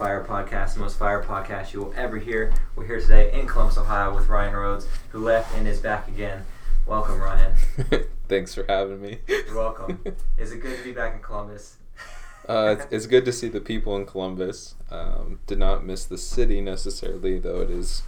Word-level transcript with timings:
Fire 0.00 0.24
Podcast, 0.24 0.74
the 0.74 0.80
most 0.80 0.98
fire 0.98 1.22
podcast 1.22 1.74
you 1.74 1.80
will 1.80 1.92
ever 1.94 2.16
hear. 2.16 2.50
We're 2.74 2.86
here 2.86 3.02
today 3.02 3.38
in 3.38 3.46
Columbus, 3.46 3.76
Ohio, 3.76 4.14
with 4.14 4.28
Ryan 4.28 4.54
Rhodes, 4.54 4.88
who 5.10 5.18
left 5.18 5.54
and 5.54 5.68
is 5.68 5.78
back 5.78 6.08
again. 6.08 6.46
Welcome, 6.86 7.20
Ryan. 7.20 7.54
Thanks 8.26 8.54
for 8.54 8.64
having 8.66 9.02
me. 9.02 9.18
You're 9.28 9.54
welcome. 9.54 10.02
is 10.38 10.52
it 10.52 10.62
good 10.62 10.78
to 10.78 10.82
be 10.82 10.92
back 10.92 11.16
in 11.16 11.20
Columbus? 11.20 11.76
uh, 12.48 12.76
it's, 12.78 12.86
it's, 12.90 13.06
good 13.06 13.26
to 13.26 13.32
see 13.32 13.48
the 13.48 13.60
people 13.60 13.94
in 13.94 14.06
Columbus. 14.06 14.74
Um, 14.90 15.40
did 15.46 15.58
not 15.58 15.84
miss 15.84 16.06
the 16.06 16.16
city 16.16 16.62
necessarily, 16.62 17.38
though 17.38 17.60
it 17.60 17.68
is. 17.68 18.02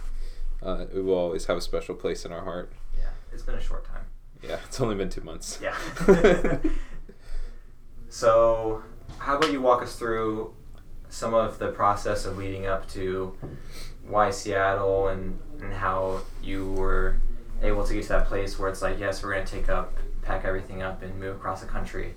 Uh, 0.63 0.85
it 0.91 1.03
will 1.03 1.13
always 1.13 1.45
have 1.45 1.57
a 1.57 1.61
special 1.61 1.93
place 1.93 2.25
in 2.25 2.31
our 2.31 2.43
heart. 2.43 2.73
Yeah, 2.97 3.09
it's 3.31 3.43
been 3.43 3.53
a 3.53 3.61
short 3.61 3.85
time. 3.85 4.05
Yeah, 4.41 4.57
it's 4.65 4.81
only 4.81 4.95
been 4.95 5.09
two 5.09 5.21
months. 5.21 5.59
Yeah. 5.61 5.77
so, 8.09 8.81
how 9.19 9.37
about 9.37 9.51
you 9.51 9.61
walk 9.61 9.83
us 9.83 9.95
through 9.95 10.55
some 11.13 11.35
of 11.35 11.59
the 11.59 11.67
process 11.67 12.25
of 12.25 12.39
leading 12.39 12.65
up 12.65 12.89
to 12.89 13.37
why 14.07 14.31
Seattle 14.31 15.09
and, 15.09 15.37
and 15.61 15.71
how 15.71 16.21
you 16.41 16.71
were 16.71 17.17
able 17.61 17.85
to 17.85 17.93
get 17.93 18.01
to 18.01 18.09
that 18.09 18.25
place 18.25 18.57
where 18.57 18.67
it's 18.67 18.81
like, 18.81 18.99
yes, 18.99 19.21
we're 19.21 19.31
going 19.31 19.45
to 19.45 19.51
take 19.51 19.69
up, 19.69 19.93
pack 20.23 20.43
everything 20.43 20.81
up, 20.81 21.03
and 21.03 21.19
move 21.19 21.35
across 21.35 21.61
the 21.61 21.67
country. 21.67 22.15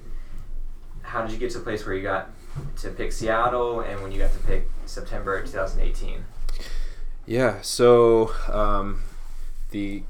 How 1.02 1.20
did 1.20 1.30
you 1.30 1.36
get 1.36 1.50
to 1.50 1.58
a 1.58 1.60
place 1.60 1.84
where 1.84 1.94
you 1.94 2.02
got 2.02 2.30
to 2.78 2.88
pick 2.88 3.12
Seattle 3.12 3.80
and 3.80 4.02
when 4.02 4.12
you 4.12 4.18
got 4.18 4.32
to 4.32 4.38
pick 4.38 4.66
September 4.86 5.42
2018? 5.42 6.24
Yeah, 7.26 7.60
so 7.60 8.32
um, 8.50 9.02
the 9.72 10.04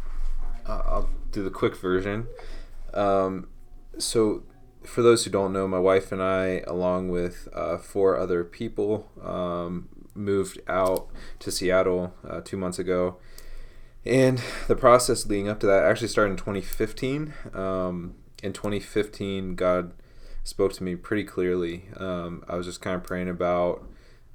uh, 0.64 0.82
I'll 0.86 1.10
do 1.32 1.42
the 1.42 1.50
quick 1.50 1.76
version. 1.76 2.28
Um, 2.94 3.48
so 3.98 4.44
for 4.86 5.02
those 5.02 5.24
who 5.24 5.30
don't 5.30 5.52
know, 5.52 5.68
my 5.68 5.78
wife 5.78 6.12
and 6.12 6.22
I, 6.22 6.62
along 6.66 7.08
with 7.10 7.48
uh, 7.52 7.78
four 7.78 8.16
other 8.16 8.44
people, 8.44 9.08
um, 9.22 9.88
moved 10.14 10.60
out 10.68 11.08
to 11.40 11.50
Seattle 11.50 12.14
uh, 12.26 12.40
two 12.40 12.56
months 12.56 12.78
ago. 12.78 13.16
And 14.04 14.40
the 14.68 14.76
process 14.76 15.26
leading 15.26 15.48
up 15.48 15.60
to 15.60 15.66
that 15.66 15.84
actually 15.84 16.08
started 16.08 16.32
in 16.32 16.36
2015. 16.36 17.34
Um, 17.52 18.14
in 18.42 18.52
2015, 18.52 19.56
God 19.56 19.92
spoke 20.44 20.72
to 20.74 20.84
me 20.84 20.94
pretty 20.94 21.24
clearly. 21.24 21.86
Um, 21.96 22.44
I 22.48 22.54
was 22.54 22.66
just 22.66 22.80
kind 22.80 22.94
of 22.94 23.02
praying 23.02 23.28
about, 23.28 23.84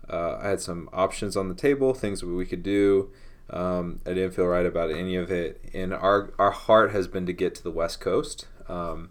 uh, 0.09 0.37
I 0.41 0.49
had 0.49 0.59
some 0.59 0.89
options 0.91 1.37
on 1.37 1.47
the 1.47 1.55
table, 1.55 1.93
things 1.93 2.19
that 2.19 2.27
we 2.27 2.45
could 2.45 2.63
do. 2.63 3.11
Um, 3.49 4.01
I 4.05 4.13
didn't 4.13 4.31
feel 4.31 4.45
right 4.45 4.65
about 4.65 4.91
any 4.91 5.15
of 5.15 5.31
it. 5.31 5.61
And 5.73 5.93
our, 5.93 6.33
our 6.37 6.51
heart 6.51 6.91
has 6.91 7.07
been 7.07 7.25
to 7.25 7.33
get 7.33 7.55
to 7.55 7.63
the 7.63 7.71
West 7.71 8.01
Coast. 8.01 8.47
Um, 8.67 9.09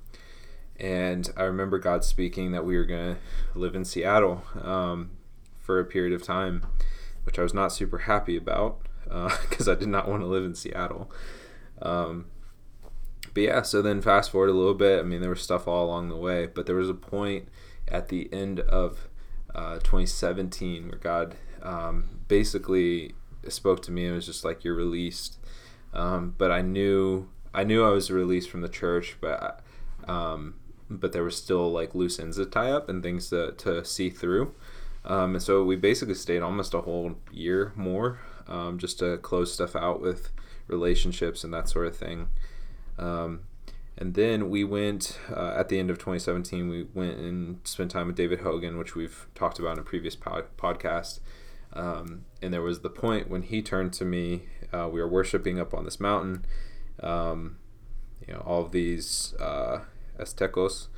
and 0.80 1.30
I 1.36 1.42
remember 1.42 1.78
God 1.78 2.04
speaking 2.04 2.52
that 2.52 2.64
we 2.64 2.76
were 2.76 2.84
going 2.84 3.16
to 3.16 3.58
live 3.58 3.74
in 3.74 3.84
Seattle 3.84 4.42
um, 4.62 5.10
for 5.58 5.78
a 5.78 5.84
period 5.84 6.12
of 6.12 6.22
time, 6.22 6.66
which 7.24 7.38
I 7.38 7.42
was 7.42 7.54
not 7.54 7.72
super 7.72 7.98
happy 7.98 8.36
about 8.36 8.80
because 9.04 9.68
uh, 9.68 9.72
I 9.72 9.74
did 9.74 9.88
not 9.88 10.08
want 10.08 10.22
to 10.22 10.26
live 10.26 10.44
in 10.44 10.54
Seattle. 10.54 11.10
Um, 11.82 12.26
but 13.34 13.42
yeah, 13.42 13.62
so 13.62 13.82
then 13.82 14.00
fast 14.00 14.30
forward 14.30 14.50
a 14.50 14.54
little 14.54 14.74
bit. 14.74 14.98
I 14.98 15.02
mean, 15.02 15.20
there 15.20 15.30
was 15.30 15.42
stuff 15.42 15.68
all 15.68 15.86
along 15.86 16.08
the 16.08 16.16
way, 16.16 16.46
but 16.46 16.66
there 16.66 16.76
was 16.76 16.88
a 16.88 16.94
point 16.94 17.48
at 17.86 18.08
the 18.08 18.32
end 18.32 18.60
of 18.60 19.08
uh, 19.54 19.74
2017 19.74 20.88
where 20.88 20.98
God 20.98 21.36
um, 21.62 22.20
basically 22.28 23.14
spoke 23.48 23.82
to 23.82 23.92
me 23.92 24.06
and 24.06 24.14
was 24.14 24.26
just 24.26 24.44
like, 24.44 24.64
"You're 24.64 24.74
released." 24.74 25.38
Um, 25.92 26.34
but 26.38 26.50
I 26.50 26.62
knew 26.62 27.28
I 27.52 27.64
knew 27.64 27.84
I 27.84 27.90
was 27.90 28.10
released 28.10 28.48
from 28.48 28.62
the 28.62 28.68
church, 28.68 29.16
but 29.20 29.60
um, 30.08 30.54
but 30.90 31.12
there 31.12 31.22
was 31.22 31.36
still 31.36 31.70
like 31.70 31.94
loose 31.94 32.18
ends 32.18 32.36
to 32.36 32.44
tie 32.44 32.72
up 32.72 32.88
and 32.88 33.02
things 33.02 33.30
to, 33.30 33.52
to 33.52 33.84
see 33.84 34.10
through. 34.10 34.52
Um, 35.04 35.34
and 35.34 35.42
so 35.42 35.62
we 35.64 35.76
basically 35.76 36.14
stayed 36.14 36.42
almost 36.42 36.74
a 36.74 36.80
whole 36.80 37.16
year 37.32 37.72
more 37.76 38.18
um, 38.48 38.78
just 38.78 38.98
to 38.98 39.16
close 39.18 39.54
stuff 39.54 39.76
out 39.76 40.00
with 40.00 40.30
relationships 40.66 41.44
and 41.44 41.54
that 41.54 41.68
sort 41.68 41.86
of 41.86 41.96
thing. 41.96 42.28
Um, 42.98 43.40
and 43.96 44.14
then 44.14 44.50
we 44.50 44.64
went 44.64 45.18
uh, 45.34 45.54
at 45.56 45.68
the 45.68 45.78
end 45.78 45.90
of 45.90 45.98
2017. 45.98 46.68
We 46.68 46.86
went 46.94 47.18
and 47.18 47.60
spent 47.64 47.90
time 47.90 48.08
with 48.08 48.16
David 48.16 48.40
Hogan, 48.40 48.78
which 48.78 48.94
we've 48.94 49.26
talked 49.34 49.58
about 49.58 49.74
in 49.74 49.78
a 49.78 49.82
previous 49.82 50.16
pod- 50.16 50.56
podcast. 50.56 51.20
Um, 51.72 52.24
and 52.42 52.52
there 52.52 52.62
was 52.62 52.80
the 52.80 52.90
point 52.90 53.30
when 53.30 53.42
he 53.42 53.62
turned 53.62 53.92
to 53.94 54.04
me. 54.04 54.44
Uh, 54.72 54.88
we 54.90 55.00
were 55.00 55.08
worshiping 55.08 55.60
up 55.60 55.74
on 55.74 55.84
this 55.84 56.00
mountain. 56.00 56.44
Um, 57.00 57.58
you 58.26 58.34
know, 58.34 58.40
all 58.40 58.64
of 58.64 58.72
these 58.72 59.34
uh, 59.40 59.80
Aztecos, 60.20 60.88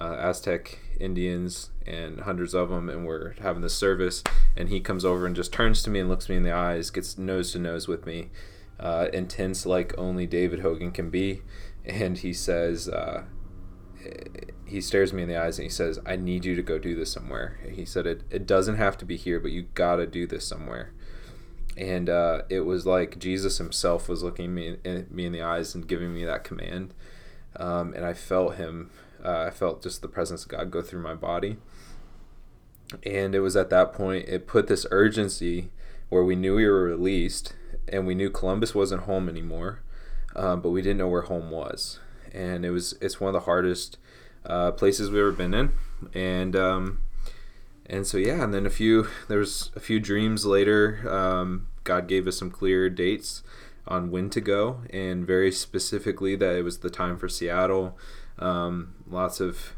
uh, 0.00 0.16
Aztec 0.18 0.78
Indians, 1.00 1.70
and 1.86 2.20
hundreds 2.20 2.54
of 2.54 2.68
them, 2.68 2.88
and 2.88 3.06
we're 3.06 3.32
having 3.40 3.62
this 3.62 3.74
service. 3.74 4.22
And 4.56 4.68
he 4.68 4.80
comes 4.80 5.04
over 5.04 5.26
and 5.26 5.34
just 5.34 5.52
turns 5.52 5.82
to 5.82 5.90
me 5.90 6.00
and 6.00 6.08
looks 6.08 6.28
me 6.28 6.36
in 6.36 6.42
the 6.42 6.52
eyes, 6.52 6.90
gets 6.90 7.18
nose 7.18 7.52
to 7.52 7.58
nose 7.58 7.88
with 7.88 8.06
me, 8.06 8.30
uh, 8.78 9.08
intense 9.12 9.66
like 9.66 9.96
only 9.98 10.26
David 10.26 10.60
Hogan 10.60 10.90
can 10.90 11.10
be. 11.10 11.42
And 11.84 12.18
he 12.18 12.32
says, 12.32 12.88
uh, 12.88 13.24
he 14.64 14.80
stares 14.80 15.12
me 15.12 15.22
in 15.22 15.28
the 15.28 15.36
eyes 15.36 15.58
and 15.58 15.64
he 15.64 15.70
says, 15.70 15.98
I 16.04 16.16
need 16.16 16.44
you 16.44 16.54
to 16.54 16.62
go 16.62 16.78
do 16.78 16.94
this 16.94 17.10
somewhere. 17.10 17.58
He 17.70 17.84
said, 17.84 18.06
it, 18.06 18.22
it 18.30 18.46
doesn't 18.46 18.76
have 18.76 18.98
to 18.98 19.04
be 19.04 19.16
here, 19.16 19.40
but 19.40 19.50
you 19.50 19.66
gotta 19.74 20.06
do 20.06 20.26
this 20.26 20.46
somewhere. 20.46 20.92
And 21.76 22.10
uh, 22.10 22.42
it 22.48 22.60
was 22.60 22.86
like 22.86 23.18
Jesus 23.18 23.58
himself 23.58 24.08
was 24.08 24.22
looking 24.22 24.54
me 24.54 24.76
in, 24.84 25.06
me 25.10 25.24
in 25.24 25.32
the 25.32 25.42
eyes 25.42 25.74
and 25.74 25.86
giving 25.86 26.12
me 26.12 26.24
that 26.24 26.44
command 26.44 26.92
um, 27.58 27.92
and 27.94 28.04
I 28.04 28.14
felt 28.14 28.56
him. 28.56 28.90
Uh, 29.24 29.44
I 29.48 29.50
felt 29.50 29.82
just 29.82 30.00
the 30.00 30.08
presence 30.08 30.44
of 30.44 30.50
God 30.50 30.70
go 30.70 30.80
through 30.80 31.02
my 31.02 31.14
body, 31.14 31.56
and 33.04 33.34
it 33.34 33.40
was 33.40 33.56
at 33.56 33.70
that 33.70 33.92
point 33.92 34.28
it 34.28 34.46
put 34.46 34.68
this 34.68 34.86
urgency 34.90 35.70
where 36.08 36.24
we 36.24 36.36
knew 36.36 36.54
we 36.54 36.66
were 36.66 36.84
released, 36.84 37.54
and 37.88 38.06
we 38.06 38.14
knew 38.14 38.30
Columbus 38.30 38.74
wasn't 38.74 39.02
home 39.02 39.28
anymore, 39.28 39.80
um, 40.36 40.60
but 40.60 40.70
we 40.70 40.82
didn't 40.82 40.98
know 40.98 41.08
where 41.08 41.22
home 41.22 41.50
was, 41.50 41.98
and 42.32 42.64
it 42.64 42.70
was 42.70 42.94
it's 43.00 43.20
one 43.20 43.28
of 43.28 43.40
the 43.40 43.46
hardest 43.46 43.98
uh, 44.46 44.70
places 44.72 45.10
we've 45.10 45.20
ever 45.20 45.32
been 45.32 45.54
in, 45.54 45.72
and 46.14 46.54
um, 46.54 47.00
and 47.86 48.06
so 48.06 48.18
yeah, 48.18 48.44
and 48.44 48.54
then 48.54 48.66
a 48.66 48.70
few 48.70 49.08
there 49.28 49.38
was 49.38 49.70
a 49.74 49.80
few 49.80 49.98
dreams 49.98 50.46
later. 50.46 51.04
Um, 51.08 51.66
God 51.84 52.06
gave 52.06 52.28
us 52.28 52.38
some 52.38 52.50
clear 52.50 52.90
dates 52.90 53.42
on 53.88 54.10
when 54.10 54.30
to 54.30 54.40
go, 54.40 54.82
and 54.90 55.26
very 55.26 55.50
specifically 55.50 56.36
that 56.36 56.54
it 56.54 56.62
was 56.62 56.78
the 56.78 56.90
time 56.90 57.18
for 57.18 57.28
Seattle. 57.28 57.98
Um, 58.38 58.94
lots 59.10 59.40
of 59.40 59.72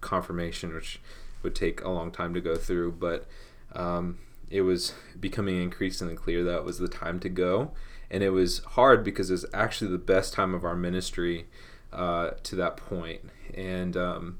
confirmation, 0.00 0.74
which 0.74 1.00
would 1.42 1.54
take 1.54 1.82
a 1.82 1.90
long 1.90 2.10
time 2.10 2.34
to 2.34 2.40
go 2.40 2.56
through, 2.56 2.92
but 2.92 3.26
um, 3.74 4.18
it 4.50 4.62
was 4.62 4.94
becoming 5.20 5.62
increasingly 5.62 6.16
clear 6.16 6.42
that 6.44 6.64
was 6.64 6.78
the 6.78 6.88
time 6.88 7.20
to 7.20 7.28
go. 7.28 7.72
And 8.10 8.22
it 8.22 8.30
was 8.30 8.60
hard 8.60 9.04
because 9.04 9.30
it 9.30 9.34
was 9.34 9.46
actually 9.52 9.90
the 9.90 9.98
best 9.98 10.32
time 10.32 10.54
of 10.54 10.64
our 10.64 10.76
ministry 10.76 11.46
uh, 11.92 12.30
to 12.42 12.56
that 12.56 12.76
point. 12.76 13.30
And, 13.54 13.96
um, 13.96 14.38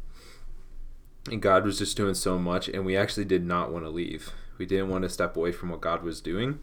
and 1.31 1.43
God 1.43 1.65
was 1.65 1.79
just 1.79 1.97
doing 1.97 2.15
so 2.15 2.39
much, 2.39 2.69
and 2.69 2.85
we 2.85 2.97
actually 2.97 3.25
did 3.25 3.45
not 3.45 3.73
want 3.73 3.85
to 3.85 3.91
leave. 3.91 4.31
We 4.59 4.67
didn't 4.67 4.89
want 4.89 5.03
to 5.03 5.09
step 5.09 5.37
away 5.37 5.53
from 5.53 5.71
what 5.71 5.81
God 5.81 6.03
was 6.03 6.21
doing 6.21 6.61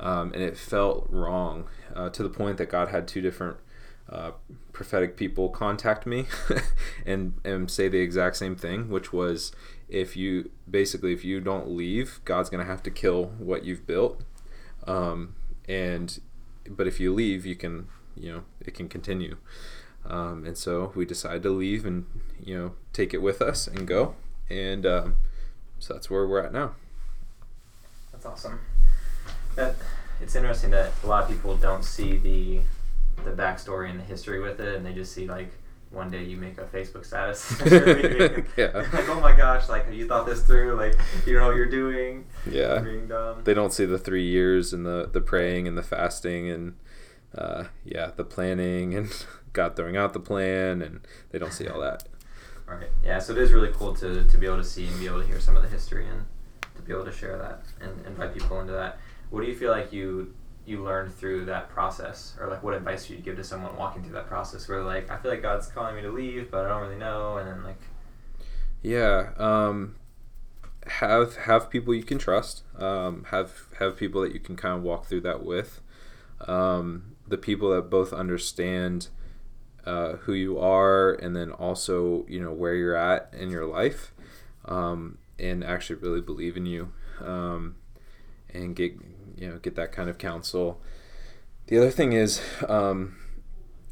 um, 0.00 0.32
and 0.32 0.42
it 0.42 0.56
felt 0.56 1.06
wrong 1.10 1.68
uh, 1.94 2.08
to 2.10 2.22
the 2.22 2.28
point 2.28 2.58
that 2.58 2.70
God 2.70 2.88
had 2.88 3.08
two 3.08 3.20
different 3.20 3.56
uh, 4.10 4.30
prophetic 4.72 5.16
people 5.16 5.50
contact 5.50 6.06
me 6.06 6.26
and 7.06 7.34
and 7.44 7.70
say 7.70 7.88
the 7.88 7.98
exact 7.98 8.36
same 8.36 8.56
thing, 8.56 8.88
which 8.88 9.12
was 9.12 9.52
if 9.88 10.16
you 10.16 10.50
basically 10.70 11.12
if 11.12 11.24
you 11.24 11.40
don't 11.40 11.68
leave, 11.68 12.20
God's 12.24 12.48
gonna 12.48 12.64
have 12.64 12.82
to 12.84 12.90
kill 12.90 13.26
what 13.38 13.64
you've 13.64 13.86
built, 13.86 14.22
um, 14.86 15.34
and 15.68 16.20
but 16.68 16.86
if 16.86 17.00
you 17.00 17.12
leave, 17.12 17.44
you 17.44 17.56
can 17.56 17.88
you 18.16 18.32
know 18.32 18.44
it 18.60 18.74
can 18.74 18.88
continue. 18.88 19.36
Um, 20.06 20.46
and 20.46 20.56
so 20.56 20.92
we 20.94 21.04
decided 21.04 21.42
to 21.42 21.50
leave 21.50 21.84
and 21.84 22.06
you 22.42 22.56
know 22.56 22.72
take 22.92 23.12
it 23.12 23.20
with 23.20 23.42
us 23.42 23.66
and 23.66 23.86
go, 23.86 24.14
and 24.48 24.86
um, 24.86 25.16
so 25.78 25.94
that's 25.94 26.08
where 26.08 26.26
we're 26.26 26.42
at 26.42 26.52
now. 26.52 26.74
That's 28.12 28.24
awesome. 28.24 28.60
That 29.58 29.74
it's 30.20 30.34
interesting 30.36 30.70
that 30.70 30.92
a 31.02 31.06
lot 31.06 31.24
of 31.24 31.28
people 31.28 31.56
don't 31.56 31.84
see 31.84 32.16
the 32.16 32.60
the 33.24 33.30
backstory 33.30 33.90
and 33.90 33.98
the 33.98 34.04
history 34.04 34.40
with 34.40 34.60
it, 34.60 34.76
and 34.76 34.86
they 34.86 34.92
just 34.92 35.12
see 35.12 35.26
like 35.26 35.50
one 35.90 36.10
day 36.10 36.22
you 36.22 36.36
make 36.36 36.58
a 36.58 36.64
Facebook 36.64 37.04
status, 37.04 37.54
yeah. 38.56 38.86
like 38.92 39.08
oh 39.08 39.20
my 39.20 39.34
gosh, 39.34 39.68
like 39.68 39.86
have 39.86 39.94
you 39.94 40.06
thought 40.06 40.26
this 40.26 40.42
through, 40.42 40.76
like 40.76 40.94
you 41.26 41.34
know 41.34 41.46
what 41.46 41.56
you're 41.56 41.66
doing. 41.66 42.26
Yeah, 42.48 42.84
they 43.44 43.54
don't 43.54 43.72
see 43.72 43.84
the 43.84 43.98
three 43.98 44.26
years 44.26 44.72
and 44.72 44.86
the 44.86 45.08
the 45.12 45.20
praying 45.20 45.66
and 45.66 45.76
the 45.76 45.82
fasting 45.82 46.48
and 46.50 46.74
uh, 47.36 47.64
yeah, 47.84 48.12
the 48.16 48.24
planning 48.24 48.94
and 48.94 49.10
God 49.52 49.76
throwing 49.76 49.96
out 49.96 50.12
the 50.12 50.20
plan, 50.20 50.82
and 50.82 51.00
they 51.30 51.38
don't 51.38 51.52
see 51.52 51.66
all 51.66 51.80
that. 51.80 52.04
Right. 52.66 52.88
Yeah. 53.02 53.18
So 53.18 53.32
it 53.32 53.38
is 53.38 53.52
really 53.52 53.72
cool 53.72 53.94
to 53.96 54.24
to 54.24 54.38
be 54.38 54.46
able 54.46 54.58
to 54.58 54.64
see 54.64 54.86
and 54.86 54.98
be 55.00 55.06
able 55.06 55.20
to 55.20 55.26
hear 55.26 55.40
some 55.40 55.56
of 55.56 55.62
the 55.62 55.68
history 55.68 56.06
and 56.06 56.26
to 56.76 56.82
be 56.82 56.92
able 56.92 57.04
to 57.06 57.12
share 57.12 57.38
that 57.38 57.62
and 57.80 58.06
invite 58.06 58.34
people 58.34 58.60
into 58.60 58.72
that. 58.72 58.98
What 59.30 59.42
do 59.42 59.46
you 59.46 59.56
feel 59.56 59.70
like 59.70 59.92
you 59.92 60.34
you 60.66 60.84
learned 60.84 61.14
through 61.14 61.46
that 61.46 61.70
process, 61.70 62.36
or 62.38 62.48
like 62.48 62.62
what 62.62 62.74
advice 62.74 63.08
you'd 63.08 63.16
you 63.16 63.22
give 63.22 63.36
to 63.36 63.44
someone 63.44 63.74
walking 63.76 64.02
through 64.02 64.12
that 64.12 64.28
process, 64.28 64.68
where 64.68 64.82
like 64.82 65.10
I 65.10 65.16
feel 65.16 65.30
like 65.30 65.42
God's 65.42 65.68
calling 65.68 65.96
me 65.96 66.02
to 66.02 66.10
leave, 66.10 66.50
but 66.50 66.66
I 66.66 66.68
don't 66.68 66.82
really 66.82 66.98
know, 66.98 67.38
and 67.38 67.48
then 67.48 67.64
like. 67.64 67.80
Yeah. 68.82 69.30
Um, 69.38 69.96
have 70.86 71.36
have 71.36 71.70
people 71.70 71.94
you 71.94 72.02
can 72.02 72.18
trust. 72.18 72.62
Um, 72.78 73.24
have 73.30 73.66
have 73.78 73.96
people 73.96 74.20
that 74.22 74.32
you 74.32 74.40
can 74.40 74.56
kind 74.56 74.76
of 74.76 74.82
walk 74.82 75.06
through 75.06 75.22
that 75.22 75.44
with. 75.44 75.80
Um, 76.46 77.16
the 77.26 77.38
people 77.38 77.70
that 77.70 77.90
both 77.90 78.12
understand 78.12 79.08
uh, 79.84 80.16
who 80.16 80.32
you 80.32 80.58
are 80.58 81.12
and 81.14 81.34
then 81.34 81.50
also 81.50 82.26
you 82.28 82.40
know 82.40 82.52
where 82.52 82.74
you're 82.74 82.94
at 82.94 83.32
in 83.32 83.50
your 83.50 83.66
life 83.66 84.12
um, 84.66 85.18
and 85.38 85.64
actually 85.64 85.96
really 85.96 86.20
believe 86.20 86.56
in 86.56 86.66
you 86.66 86.92
um, 87.20 87.76
and 88.52 88.76
get 88.76 88.94
you 89.38 89.48
know 89.48 89.58
get 89.58 89.76
that 89.76 89.92
kind 89.92 90.10
of 90.10 90.18
counsel. 90.18 90.80
The 91.66 91.78
other 91.78 91.90
thing 91.90 92.12
is 92.12 92.40
um, 92.68 93.16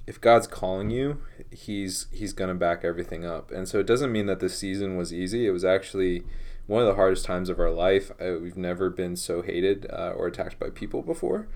if 0.06 0.20
god's 0.20 0.46
calling 0.46 0.90
you 0.90 1.20
he's 1.50 2.06
he's 2.12 2.32
gonna 2.32 2.54
back 2.54 2.84
everything 2.84 3.24
up. 3.24 3.50
And 3.50 3.68
so 3.68 3.78
it 3.78 3.86
doesn't 3.86 4.12
mean 4.12 4.26
that 4.26 4.40
this 4.40 4.58
season 4.58 4.96
was 4.96 5.12
easy. 5.12 5.46
It 5.46 5.50
was 5.50 5.64
actually 5.64 6.22
one 6.66 6.82
of 6.82 6.88
the 6.88 6.94
hardest 6.94 7.24
times 7.24 7.48
of 7.48 7.58
our 7.58 7.70
life. 7.70 8.10
I, 8.20 8.32
we've 8.32 8.56
never 8.56 8.90
been 8.90 9.16
so 9.16 9.42
hated 9.42 9.86
uh, 9.90 10.12
or 10.16 10.26
attacked 10.26 10.58
by 10.58 10.70
people 10.70 11.02
before. 11.02 11.48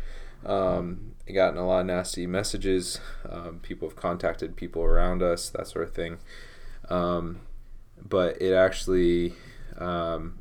Um, 0.45 1.15
I 1.29 1.33
gotten 1.33 1.59
a 1.59 1.67
lot 1.67 1.81
of 1.81 1.87
nasty 1.87 2.27
messages. 2.27 3.01
Um, 3.29 3.61
people 3.61 3.89
have 3.89 3.97
contacted 3.97 4.57
people 4.57 4.83
around 4.83 5.23
us, 5.23 5.51
that 5.51 5.67
sort 5.67 5.87
of 5.87 5.95
thing. 5.95 6.19
Um, 6.89 7.41
but 8.03 8.41
it 8.41 8.55
actually, 8.55 9.35
um, 9.77 10.39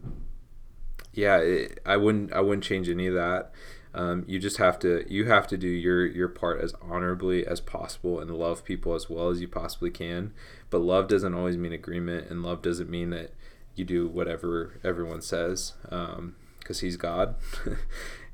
yeah, 1.13 1.37
it, 1.37 1.79
I 1.85 1.97
wouldn't 1.97 2.33
I 2.33 2.41
wouldn't 2.41 2.63
change 2.63 2.89
any 2.89 3.07
of 3.07 3.13
that. 3.13 3.51
Um, 3.93 4.23
you 4.27 4.37
just 4.37 4.57
have 4.57 4.77
to 4.79 5.03
you 5.11 5.25
have 5.25 5.47
to 5.47 5.57
do 5.57 5.67
your 5.67 6.05
your 6.05 6.27
part 6.27 6.61
as 6.61 6.73
honorably 6.81 7.45
as 7.45 7.59
possible 7.59 8.19
and 8.19 8.29
love 8.31 8.63
people 8.63 8.93
as 8.93 9.09
well 9.09 9.29
as 9.29 9.41
you 9.41 9.47
possibly 9.47 9.89
can. 9.89 10.33
But 10.69 10.79
love 10.79 11.07
doesn't 11.07 11.33
always 11.33 11.57
mean 11.57 11.73
agreement, 11.73 12.29
and 12.29 12.43
love 12.43 12.61
doesn't 12.61 12.89
mean 12.89 13.09
that 13.11 13.33
you 13.75 13.85
do 13.85 14.07
whatever 14.07 14.79
everyone 14.83 15.21
says 15.21 15.73
because 15.83 16.17
um, 16.17 16.35
he's 16.59 16.97
God. 16.97 17.35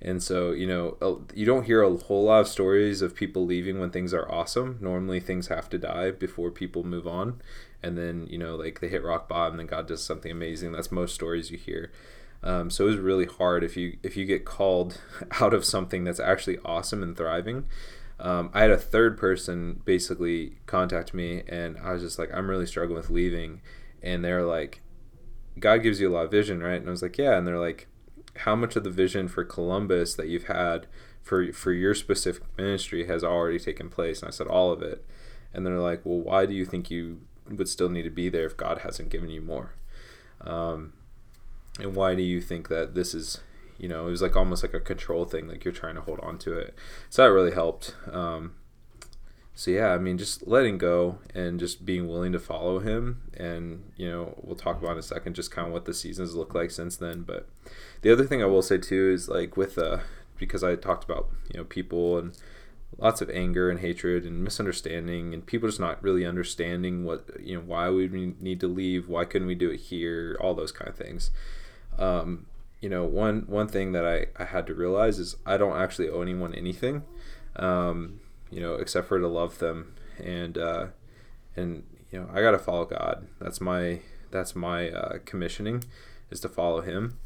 And 0.06 0.22
so, 0.22 0.52
you 0.52 0.68
know, 0.68 1.26
you 1.34 1.46
don't 1.46 1.64
hear 1.64 1.82
a 1.82 1.96
whole 1.96 2.26
lot 2.26 2.42
of 2.42 2.48
stories 2.48 3.02
of 3.02 3.16
people 3.16 3.46
leaving 3.46 3.80
when 3.80 3.90
things 3.90 4.14
are 4.14 4.32
awesome. 4.32 4.78
Normally, 4.82 5.20
things 5.20 5.48
have 5.48 5.70
to 5.72 5.80
die 5.80 6.12
before 6.12 6.52
people 6.52 6.84
move 6.84 7.08
on. 7.08 7.42
And 7.82 7.98
then, 7.98 8.28
you 8.30 8.38
know, 8.38 8.56
like 8.56 8.82
they 8.82 8.88
hit 8.88 9.04
rock 9.04 9.28
bottom, 9.28 9.54
and 9.54 9.62
then 9.62 9.66
God 9.68 9.88
does 9.88 10.04
something 10.04 10.32
amazing. 10.32 10.74
That's 10.74 10.92
most 10.92 11.16
stories 11.16 11.50
you 11.50 11.58
hear. 11.58 11.92
Um, 12.44 12.70
so 12.70 12.86
it 12.86 12.92
was 12.92 12.98
really 12.98 13.26
hard 13.26 13.64
if 13.64 13.76
you 13.76 13.98
if 14.04 14.16
you 14.16 14.26
get 14.26 14.46
called 14.46 15.02
out 15.42 15.54
of 15.54 15.66
something 15.66 16.04
that's 16.04 16.20
actually 16.20 16.58
awesome 16.66 17.02
and 17.02 17.18
thriving. 17.18 17.66
Um, 18.20 18.50
I 18.54 18.62
had 18.62 18.72
a 18.72 18.78
third 18.78 19.18
person 19.18 19.82
basically 19.84 20.58
contact 20.68 21.14
me, 21.14 21.44
and 21.48 21.78
I 21.78 21.92
was 21.92 22.02
just 22.02 22.18
like, 22.18 22.34
I'm 22.34 22.50
really 22.50 22.66
struggling 22.66 22.98
with 22.98 23.10
leaving, 23.10 23.62
and 24.02 24.24
they're 24.24 24.46
like, 24.46 24.82
God 25.60 25.78
gives 25.78 26.00
you 26.00 26.10
a 26.10 26.14
lot 26.14 26.26
of 26.26 26.32
vision, 26.32 26.62
right? 26.64 26.80
And 26.80 26.88
I 26.88 26.92
was 26.92 27.02
like, 27.02 27.18
yeah, 27.18 27.38
and 27.38 27.46
they're 27.46 27.60
like, 27.60 27.88
how 28.38 28.56
much 28.56 28.76
of 28.76 28.84
the 28.84 28.90
vision 28.90 29.28
for 29.28 29.44
Columbus 29.44 30.16
that 30.16 30.28
you've 30.28 30.46
had 30.46 30.88
for 31.22 31.52
for 31.54 31.72
your 31.72 31.94
specific 31.94 32.44
ministry 32.58 33.08
has 33.08 33.24
already 33.24 33.60
taken 33.60 33.90
place? 33.90 34.22
And 34.22 34.28
I 34.30 34.32
said 34.32 34.48
all 34.48 34.72
of 34.72 34.82
it. 34.82 35.06
And 35.54 35.66
they're 35.66 35.80
like, 35.80 36.02
well, 36.06 36.20
why 36.20 36.46
do 36.46 36.54
you 36.54 36.66
think 36.66 36.92
you 36.92 37.22
would 37.50 37.70
still 37.70 37.90
need 37.90 38.04
to 38.04 38.10
be 38.10 38.28
there 38.28 38.46
if 38.46 38.58
God 38.58 38.80
hasn't 38.80 39.10
given 39.10 39.30
you 39.30 39.42
more? 39.42 39.76
Um, 40.42 40.94
and 41.80 41.96
why 41.96 42.16
do 42.16 42.22
you 42.22 42.42
think 42.42 42.70
that 42.70 42.96
this 42.96 43.14
is, 43.14 43.42
you 43.78 43.88
know, 43.88 44.08
it 44.08 44.12
was 44.12 44.22
like 44.22 44.36
almost 44.36 44.64
like 44.64 44.74
a 44.74 44.80
control 44.80 45.26
thing, 45.26 45.48
like 45.48 45.66
you're 45.66 45.74
trying 45.74 45.96
to 45.96 46.02
hold 46.02 46.20
on 46.22 46.38
to 46.40 46.58
it. 46.58 46.76
So 47.10 47.24
that 47.24 47.32
really 47.32 47.54
helped. 47.54 47.96
Um, 48.12 48.56
so 49.58 49.72
yeah, 49.72 49.92
I 49.92 49.98
mean, 49.98 50.18
just 50.18 50.46
letting 50.46 50.78
go 50.78 51.20
and 51.34 51.60
just 51.60 51.86
being 51.86 52.10
willing 52.10 52.34
to 52.34 52.40
follow 52.40 52.80
him, 52.80 53.22
and 53.38 53.92
you 53.96 54.10
know, 54.10 54.38
we'll 54.42 54.58
talk 54.58 54.82
about 54.82 54.92
in 54.94 54.98
a 54.98 55.04
second 55.04 55.34
just 55.34 55.50
kind 55.50 55.68
of 55.68 55.74
what 55.74 55.86
the 55.86 55.94
seasons 55.94 56.36
look 56.36 56.54
like 56.54 56.72
since 56.72 56.98
then. 56.98 57.22
But 57.22 57.48
the 58.02 58.12
other 58.12 58.26
thing 58.26 58.44
I 58.44 58.48
will 58.48 58.62
say 58.62 58.78
too 58.78 59.12
is 59.14 59.30
like 59.30 59.56
with 59.56 59.78
uh, 59.78 60.00
because 60.38 60.62
I 60.62 60.76
talked 60.76 61.06
about 61.06 61.30
you 61.54 61.58
know 61.58 61.64
people 61.64 62.18
and 62.18 62.38
lots 62.98 63.22
of 63.22 63.30
anger 63.30 63.70
and 63.70 63.80
hatred 63.80 64.26
and 64.26 64.44
misunderstanding 64.44 65.34
and 65.34 65.46
people 65.46 65.68
just 65.68 65.80
not 65.80 66.04
really 66.04 66.26
understanding 66.26 67.04
what 67.04 67.26
you 67.40 67.56
know 67.56 67.64
why 67.64 67.90
we 67.90 68.08
need 68.40 68.60
to 68.60 68.68
leave, 68.68 69.08
why 69.08 69.24
couldn't 69.24 69.48
we 69.48 69.56
do 69.56 69.70
it 69.70 69.80
here, 69.80 70.38
all 70.42 70.54
those 70.54 70.74
kind 70.74 70.90
of 70.90 70.98
things. 70.98 71.32
Um, 71.98 72.48
you 72.82 72.90
know, 72.90 73.04
one 73.04 73.46
one 73.48 73.68
thing 73.68 73.94
that 73.94 74.06
I, 74.06 74.28
I 74.42 74.46
had 74.46 74.68
to 74.68 74.74
realize 74.74 75.18
is 75.20 75.36
I 75.46 75.58
don't 75.58 75.78
actually 75.78 76.10
owe 76.10 76.22
anyone 76.22 76.54
anything. 76.54 77.04
Um, 77.56 78.20
you 78.52 78.62
know, 78.62 78.76
except 78.76 79.08
for 79.08 79.20
to 79.20 79.28
love 79.28 79.60
them 79.60 79.96
and 80.24 80.58
uh, 80.58 80.88
and 81.56 81.84
you 82.12 82.20
know 82.20 82.30
I 82.34 82.42
got 82.42 82.52
to 82.52 82.60
follow 82.60 82.86
God. 82.86 83.28
That's 83.40 83.60
my 83.60 84.02
that's 84.32 84.56
my 84.56 84.90
uh, 84.90 85.18
commissioning 85.26 85.84
is 86.30 86.40
to 86.42 86.50
follow 86.50 86.82
Him. 86.82 87.18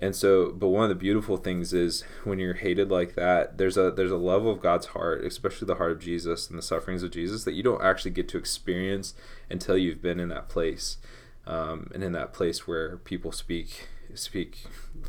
And 0.00 0.14
so, 0.14 0.52
but 0.52 0.68
one 0.68 0.84
of 0.84 0.88
the 0.88 0.94
beautiful 0.94 1.36
things 1.36 1.72
is 1.72 2.04
when 2.22 2.38
you're 2.38 2.54
hated 2.54 2.88
like 2.88 3.16
that, 3.16 3.58
there's 3.58 3.76
a 3.76 3.90
there's 3.90 4.12
a 4.12 4.16
level 4.16 4.50
of 4.50 4.60
God's 4.60 4.86
heart, 4.86 5.24
especially 5.24 5.66
the 5.66 5.74
heart 5.74 5.90
of 5.90 5.98
Jesus 5.98 6.48
and 6.48 6.58
the 6.58 6.62
sufferings 6.62 7.02
of 7.02 7.10
Jesus, 7.10 7.44
that 7.44 7.54
you 7.54 7.64
don't 7.64 7.82
actually 7.82 8.12
get 8.12 8.28
to 8.28 8.38
experience 8.38 9.14
until 9.50 9.76
you've 9.76 10.00
been 10.00 10.20
in 10.20 10.28
that 10.28 10.48
place, 10.48 10.98
um, 11.46 11.90
and 11.92 12.04
in 12.04 12.12
that 12.12 12.32
place 12.32 12.66
where 12.66 12.96
people 12.98 13.32
speak 13.32 13.88
speak 14.14 14.66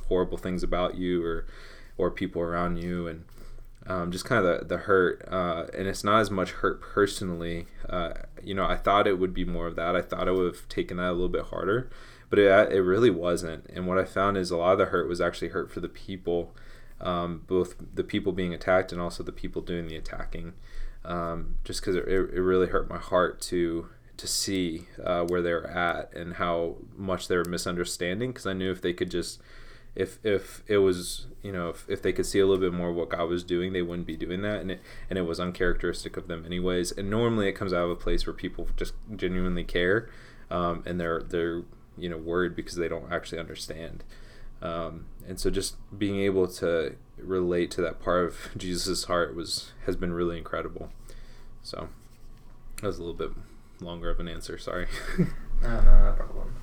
horrible 0.08 0.38
things 0.38 0.64
about 0.64 0.96
you 0.96 1.24
or 1.24 1.46
or 1.98 2.10
people 2.10 2.42
around 2.42 2.78
you, 2.78 3.08
and 3.08 3.26
um, 3.88 4.12
just 4.12 4.26
kind 4.26 4.46
of 4.46 4.60
the, 4.60 4.66
the 4.66 4.78
hurt 4.84 5.28
uh, 5.30 5.66
and 5.74 5.88
it's 5.88 6.04
not 6.04 6.20
as 6.20 6.30
much 6.30 6.52
hurt 6.52 6.82
personally 6.82 7.66
uh, 7.90 8.14
you 8.44 8.54
know 8.54 8.66
i 8.66 8.76
thought 8.76 9.08
it 9.08 9.20
would 9.20 9.34
be 9.34 9.46
more 9.46 9.68
of 9.68 9.76
that. 9.76 9.96
I 9.96 10.02
thought 10.02 10.28
i 10.28 10.32
would 10.32 10.56
have 10.56 10.70
taken 10.70 10.98
that 10.98 11.10
a 11.10 11.14
little 11.14 11.30
bit 11.30 11.46
harder 11.46 11.90
but 12.30 12.38
it, 12.38 12.72
it 12.72 12.82
really 12.82 13.10
wasn't. 13.10 13.66
And 13.74 13.88
what 13.88 13.98
i 13.98 14.06
found 14.06 14.38
is 14.38 14.52
a 14.52 14.58
lot 14.58 14.74
of 14.74 14.78
the 14.78 14.86
hurt 14.86 15.10
was 15.10 15.20
actually 15.20 15.50
hurt 15.50 15.72
for 15.72 15.80
the 15.80 15.90
people 15.90 16.54
um, 17.02 17.44
both 17.48 17.76
the 17.94 18.04
people 18.04 18.34
being 18.34 18.54
attacked 18.54 18.92
and 18.92 19.02
also 19.02 19.24
the 19.24 19.32
people 19.32 19.62
doing 19.62 19.88
the 19.88 19.96
attacking 19.96 20.54
um, 21.06 21.56
just 21.64 21.80
because 21.82 21.96
it, 21.96 22.08
it 22.08 22.42
really 22.42 22.68
hurt 22.68 22.90
my 22.90 22.98
heart 22.98 23.40
to 23.42 23.88
to 24.20 24.28
see 24.28 24.86
uh, 25.04 25.24
where 25.24 25.42
they're 25.42 25.68
at 25.68 26.14
and 26.14 26.36
how 26.36 26.76
much 26.96 27.28
they're 27.28 27.46
misunderstanding 27.46 28.32
because 28.32 28.46
i 28.46 28.54
knew 28.54 28.72
if 28.72 28.82
they 28.82 28.94
could 28.94 29.10
just 29.10 29.40
if 29.96 30.18
if 30.24 30.64
it 30.68 30.78
was 30.78 31.28
you 31.44 31.52
know 31.52 31.70
if, 31.70 31.88
if 31.90 32.02
they 32.02 32.14
could 32.14 32.26
see 32.26 32.40
a 32.40 32.46
little 32.46 32.62
bit 32.62 32.74
more 32.74 32.92
what 32.94 33.10
God 33.10 33.28
was 33.30 33.44
doing, 33.44 33.74
they 33.74 33.82
wouldn't 33.82 34.08
be 34.08 34.16
doing 34.16 34.42
that, 34.44 34.62
and 34.62 34.72
it 34.72 34.82
and 35.10 35.18
it 35.18 35.24
was 35.24 35.40
uncharacteristic 35.40 36.18
of 36.18 36.28
them 36.28 36.46
anyways. 36.46 36.92
And 36.92 37.10
normally 37.10 37.48
it 37.48 37.54
comes 37.54 37.74
out 37.74 37.84
of 37.84 37.90
a 37.90 37.96
place 37.96 38.26
where 38.26 38.34
people 38.34 38.68
just 38.78 38.94
genuinely 39.16 39.64
care, 39.64 40.10
um, 40.50 40.84
and 40.86 41.00
they're 41.00 41.22
they're 41.22 41.64
you 41.98 42.10
know 42.10 42.18
worried 42.18 42.56
because 42.56 42.76
they 42.76 42.88
don't 42.88 43.12
actually 43.12 43.40
understand. 43.40 44.04
Um, 44.62 45.06
and 45.28 45.40
so 45.40 45.50
just 45.50 45.76
being 45.98 46.20
able 46.20 46.48
to 46.48 46.96
relate 47.18 47.72
to 47.72 47.82
that 47.82 48.02
part 48.02 48.26
of 48.26 48.38
Jesus's 48.58 49.06
heart 49.06 49.36
was 49.36 49.72
has 49.86 49.96
been 49.96 50.14
really 50.14 50.38
incredible. 50.38 50.90
So 51.62 51.90
that 52.78 52.88
was 52.88 53.00
a 53.00 53.04
little 53.04 53.18
bit 53.18 53.32
longer 53.82 54.10
of 54.10 54.20
an 54.20 54.28
answer. 54.28 54.58
Sorry. 54.58 54.88
no, 55.18 55.26
no, 55.62 56.06
no 56.06 56.14
problem. 56.18 56.54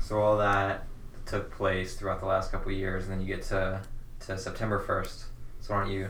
So 0.00 0.20
all 0.20 0.36
that 0.38 0.86
took 1.26 1.50
place 1.52 1.94
throughout 1.94 2.20
the 2.20 2.26
last 2.26 2.50
couple 2.50 2.72
years, 2.72 3.04
and 3.04 3.12
then 3.12 3.20
you 3.20 3.26
get 3.26 3.42
to 3.46 3.82
to 4.26 4.38
September 4.38 4.78
first. 4.78 5.24
So 5.60 5.74
why 5.74 5.84
don't 5.84 5.92
you 5.92 6.08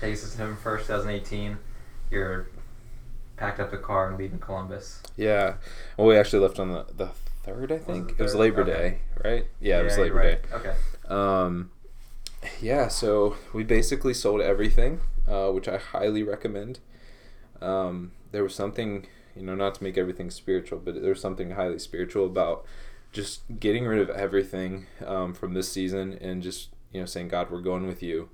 take 0.00 0.14
us 0.14 0.22
to 0.22 0.26
September 0.26 0.56
first, 0.56 0.86
2018? 0.86 1.58
You're 2.10 2.48
packed 3.36 3.60
up 3.60 3.70
the 3.70 3.76
car 3.76 4.08
and 4.08 4.18
leaving 4.18 4.38
Columbus. 4.38 5.02
Yeah. 5.16 5.56
Well, 5.96 6.06
we 6.06 6.16
actually 6.16 6.40
left 6.40 6.58
on 6.58 6.72
the 6.72 6.86
the 6.96 7.10
third, 7.42 7.70
I 7.72 7.78
think. 7.78 8.06
Was 8.06 8.12
it, 8.12 8.20
it, 8.20 8.22
was 8.22 8.34
Labor 8.34 8.62
okay. 8.62 8.72
Day, 8.72 8.98
right? 9.24 9.46
Yeah, 9.60 9.76
yeah, 9.76 9.80
it 9.80 9.84
was 9.84 9.98
Labor 9.98 10.14
right. 10.16 10.42
Day. 10.42 10.48
Okay. 10.52 10.74
Um, 11.08 11.70
yeah. 12.60 12.88
So 12.88 13.36
we 13.52 13.64
basically 13.64 14.14
sold 14.14 14.40
everything, 14.40 15.00
uh, 15.28 15.50
which 15.50 15.68
I 15.68 15.78
highly 15.78 16.22
recommend. 16.22 16.80
Um, 17.60 18.12
there 18.32 18.42
was 18.42 18.54
something, 18.54 19.06
you 19.34 19.42
know, 19.42 19.54
not 19.54 19.74
to 19.76 19.84
make 19.84 19.98
everything 19.98 20.30
spiritual, 20.30 20.78
but 20.78 21.00
there 21.00 21.10
was 21.10 21.20
something 21.20 21.52
highly 21.52 21.78
spiritual 21.78 22.26
about 22.26 22.64
just 23.12 23.42
getting 23.60 23.86
rid 23.86 23.98
of 23.98 24.10
everything 24.10 24.86
um, 25.04 25.32
from 25.32 25.54
this 25.54 25.70
season 25.70 26.18
and 26.20 26.42
just 26.42 26.70
you 26.92 27.00
know 27.00 27.06
saying 27.06 27.28
God, 27.28 27.50
we're 27.50 27.60
going 27.60 27.86
with 27.86 28.02
you, 28.02 28.28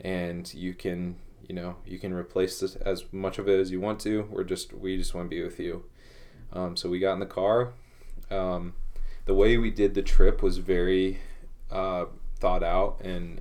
and 0.00 0.52
you 0.54 0.74
can 0.74 1.16
you 1.48 1.54
know 1.54 1.76
you 1.86 1.98
can 1.98 2.12
replace 2.12 2.60
this 2.60 2.76
as 2.76 3.04
much 3.12 3.38
of 3.38 3.48
it 3.48 3.58
as 3.58 3.70
you 3.70 3.80
want 3.80 4.00
to. 4.00 4.28
We're 4.30 4.44
just 4.44 4.72
we 4.72 4.96
just 4.96 5.14
want 5.14 5.30
to 5.30 5.36
be 5.36 5.42
with 5.42 5.58
you. 5.58 5.84
Um, 6.52 6.76
so 6.76 6.88
we 6.88 6.98
got 6.98 7.14
in 7.14 7.20
the 7.20 7.26
car. 7.26 7.72
Um, 8.30 8.74
the 9.24 9.34
way 9.34 9.56
we 9.56 9.70
did 9.70 9.94
the 9.94 10.02
trip 10.02 10.42
was 10.42 10.58
very 10.58 11.20
uh, 11.70 12.06
thought 12.38 12.62
out 12.62 13.00
and 13.02 13.40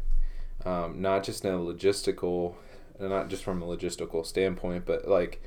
um, 0.66 1.02
not 1.02 1.24
just 1.24 1.44
in 1.44 1.54
a 1.54 1.58
logistical, 1.58 2.56
not 3.00 3.30
just 3.30 3.44
from 3.44 3.62
a 3.62 3.66
logistical 3.66 4.26
standpoint, 4.26 4.86
but 4.86 5.08
like 5.08 5.42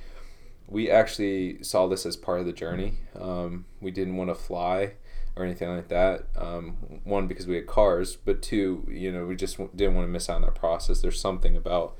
we 0.68 0.90
actually 0.90 1.62
saw 1.62 1.86
this 1.86 2.06
as 2.06 2.16
part 2.16 2.40
of 2.40 2.46
the 2.46 2.52
journey. 2.52 2.94
Um, 3.18 3.66
we 3.80 3.90
didn't 3.90 4.16
want 4.16 4.30
to 4.30 4.34
fly 4.34 4.94
or 5.36 5.44
anything 5.44 5.68
like 5.68 5.88
that. 5.88 6.26
Um, 6.36 7.00
one 7.04 7.26
because 7.26 7.46
we 7.46 7.56
had 7.56 7.66
cars, 7.66 8.16
but 8.16 8.42
two, 8.42 8.86
you 8.90 9.12
know, 9.12 9.26
we 9.26 9.36
just 9.36 9.58
didn't 9.76 9.94
want 9.94 10.06
to 10.06 10.12
miss 10.12 10.28
out 10.28 10.36
on 10.36 10.42
that 10.42 10.54
process. 10.54 11.00
There's 11.00 11.20
something 11.20 11.56
about 11.56 11.96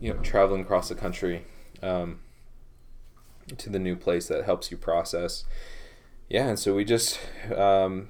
you 0.00 0.12
know 0.12 0.20
traveling 0.20 0.60
across 0.60 0.88
the 0.88 0.94
country 0.94 1.44
um, 1.82 2.20
to 3.56 3.70
the 3.70 3.78
new 3.78 3.96
place 3.96 4.28
that 4.28 4.44
helps 4.44 4.70
you 4.70 4.76
process. 4.76 5.44
yeah, 6.28 6.48
and 6.48 6.58
so 6.58 6.74
we 6.74 6.84
just 6.84 7.18
um, 7.56 8.08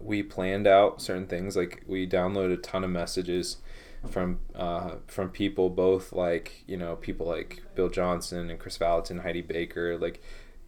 we 0.00 0.22
planned 0.22 0.66
out 0.66 1.00
certain 1.00 1.26
things. 1.26 1.56
Like 1.56 1.82
we 1.86 2.06
downloaded 2.06 2.54
a 2.54 2.56
ton 2.58 2.84
of 2.84 2.90
messages 2.90 3.56
from 4.06 4.40
uh, 4.54 4.96
from 5.06 5.30
people 5.30 5.70
both 5.70 6.12
like 6.12 6.64
you 6.66 6.76
know 6.76 6.96
people 6.96 7.26
like 7.26 7.62
Bill 7.74 7.88
Johnson 7.88 8.50
and 8.50 8.58
Kris 8.58 8.78
Vallotton, 8.78 9.22
Heidi 9.22 9.42
Baker, 9.42 9.98
like 9.98 10.22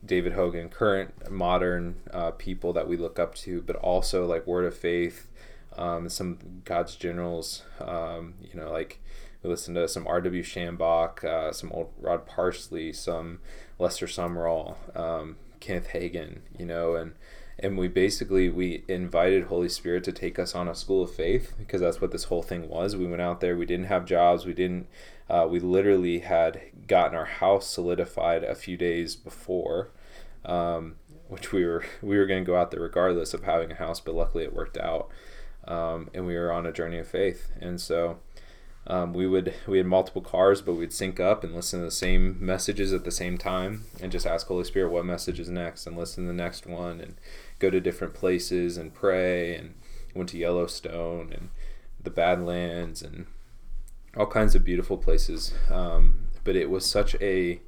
David 0.04 0.32
Hogan, 0.32 0.68
current 0.68 1.30
modern 1.30 1.96
uh, 2.12 2.30
people 2.32 2.72
that 2.72 2.88
we 2.88 2.96
look 2.96 3.18
up 3.18 3.34
to, 3.37 3.62
but 3.62 3.76
also 3.76 4.26
like 4.26 4.46
Word 4.46 4.64
of 4.64 4.76
Faith, 4.76 5.28
um, 5.76 6.08
some 6.08 6.38
God's 6.64 6.96
generals. 6.96 7.62
Um, 7.80 8.34
you 8.42 8.58
know, 8.58 8.70
like 8.70 9.00
we 9.42 9.50
listened 9.50 9.76
to 9.76 9.88
some 9.88 10.06
R.W. 10.06 10.42
Schambach, 10.42 11.25
uh, 11.25 11.52
some 11.52 11.70
old 11.72 11.92
Rod 11.99 12.26
Parsley, 12.26 12.92
some 12.92 13.40
Lester 13.78 14.06
Sumrall, 14.06 14.76
um, 14.96 15.37
Kenneth 15.60 15.88
Hagin. 15.88 16.40
You 16.58 16.66
know, 16.66 16.94
and 16.94 17.12
and 17.62 17.76
we 17.76 17.88
basically 17.88 18.48
we 18.48 18.84
invited 18.88 19.44
Holy 19.44 19.68
Spirit 19.68 20.02
to 20.04 20.12
take 20.12 20.38
us 20.38 20.54
on 20.54 20.66
a 20.66 20.74
school 20.74 21.02
of 21.02 21.14
faith 21.14 21.52
because 21.58 21.80
that's 21.80 22.00
what 22.00 22.10
this 22.10 22.24
whole 22.24 22.42
thing 22.42 22.68
was. 22.68 22.96
We 22.96 23.06
went 23.06 23.20
out 23.20 23.40
there. 23.40 23.56
We 23.56 23.66
didn't 23.66 23.86
have 23.86 24.06
jobs. 24.06 24.46
We 24.46 24.54
didn't. 24.54 24.86
Uh, 25.28 25.46
we 25.48 25.60
literally 25.60 26.20
had 26.20 26.60
gotten 26.88 27.16
our 27.16 27.26
house 27.26 27.66
solidified 27.66 28.42
a 28.42 28.54
few 28.54 28.76
days 28.76 29.14
before, 29.14 29.90
um, 30.44 30.96
which 31.28 31.52
we 31.52 31.64
were 31.64 31.84
we 32.02 32.16
were 32.16 32.26
going 32.26 32.44
to 32.44 32.50
go 32.50 32.56
out 32.56 32.70
there 32.70 32.80
regardless 32.80 33.34
of 33.34 33.44
having 33.44 33.70
a 33.70 33.76
house, 33.76 34.00
but 34.00 34.14
luckily 34.14 34.44
it 34.44 34.54
worked 34.54 34.78
out, 34.78 35.08
um, 35.68 36.08
and 36.14 36.26
we 36.26 36.34
were 36.34 36.50
on 36.50 36.66
a 36.66 36.72
journey 36.72 36.98
of 36.98 37.06
faith. 37.06 37.52
And 37.60 37.80
so 37.80 38.18
um, 38.86 39.12
we 39.12 39.26
would 39.26 39.54
we 39.66 39.78
had 39.78 39.86
multiple 39.86 40.22
cars, 40.22 40.62
but 40.62 40.74
we'd 40.74 40.92
sync 40.92 41.20
up 41.20 41.44
and 41.44 41.54
listen 41.54 41.80
to 41.80 41.84
the 41.84 41.90
same 41.90 42.36
messages 42.40 42.92
at 42.92 43.04
the 43.04 43.10
same 43.10 43.36
time, 43.36 43.84
and 44.02 44.10
just 44.10 44.26
ask 44.26 44.46
Holy 44.46 44.64
Spirit 44.64 44.90
what 44.90 45.04
message 45.04 45.38
is 45.38 45.50
next, 45.50 45.86
and 45.86 45.96
listen 45.96 46.24
to 46.24 46.28
the 46.28 46.34
next 46.34 46.66
one, 46.66 47.00
and 47.00 47.16
go 47.60 47.70
to 47.70 47.80
different 47.80 48.14
places 48.14 48.76
and 48.76 48.92
pray, 48.92 49.54
and 49.54 49.74
went 50.14 50.30
to 50.30 50.38
Yellowstone 50.38 51.32
and 51.32 51.50
the 52.02 52.10
Badlands 52.10 53.02
and 53.02 53.26
all 54.16 54.26
kinds 54.26 54.54
of 54.54 54.64
beautiful 54.64 54.98
places. 54.98 55.54
Um, 55.70 56.26
but 56.42 56.56
it 56.56 56.68
was 56.68 56.84
such 56.84 57.14
a 57.20 57.60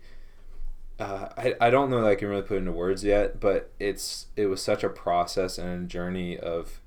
uh, 0.98 1.28
I, 1.36 1.54
I 1.60 1.70
don't 1.70 1.90
know 1.90 2.02
that 2.02 2.10
I 2.10 2.14
can 2.14 2.28
really 2.28 2.42
put 2.42 2.58
into 2.58 2.72
words 2.72 3.02
yet, 3.02 3.40
but 3.40 3.72
it's 3.80 4.26
it 4.36 4.46
was 4.46 4.62
such 4.62 4.84
a 4.84 4.88
process 4.88 5.58
and 5.58 5.84
a 5.84 5.88
journey 5.88 6.38
of 6.38 6.80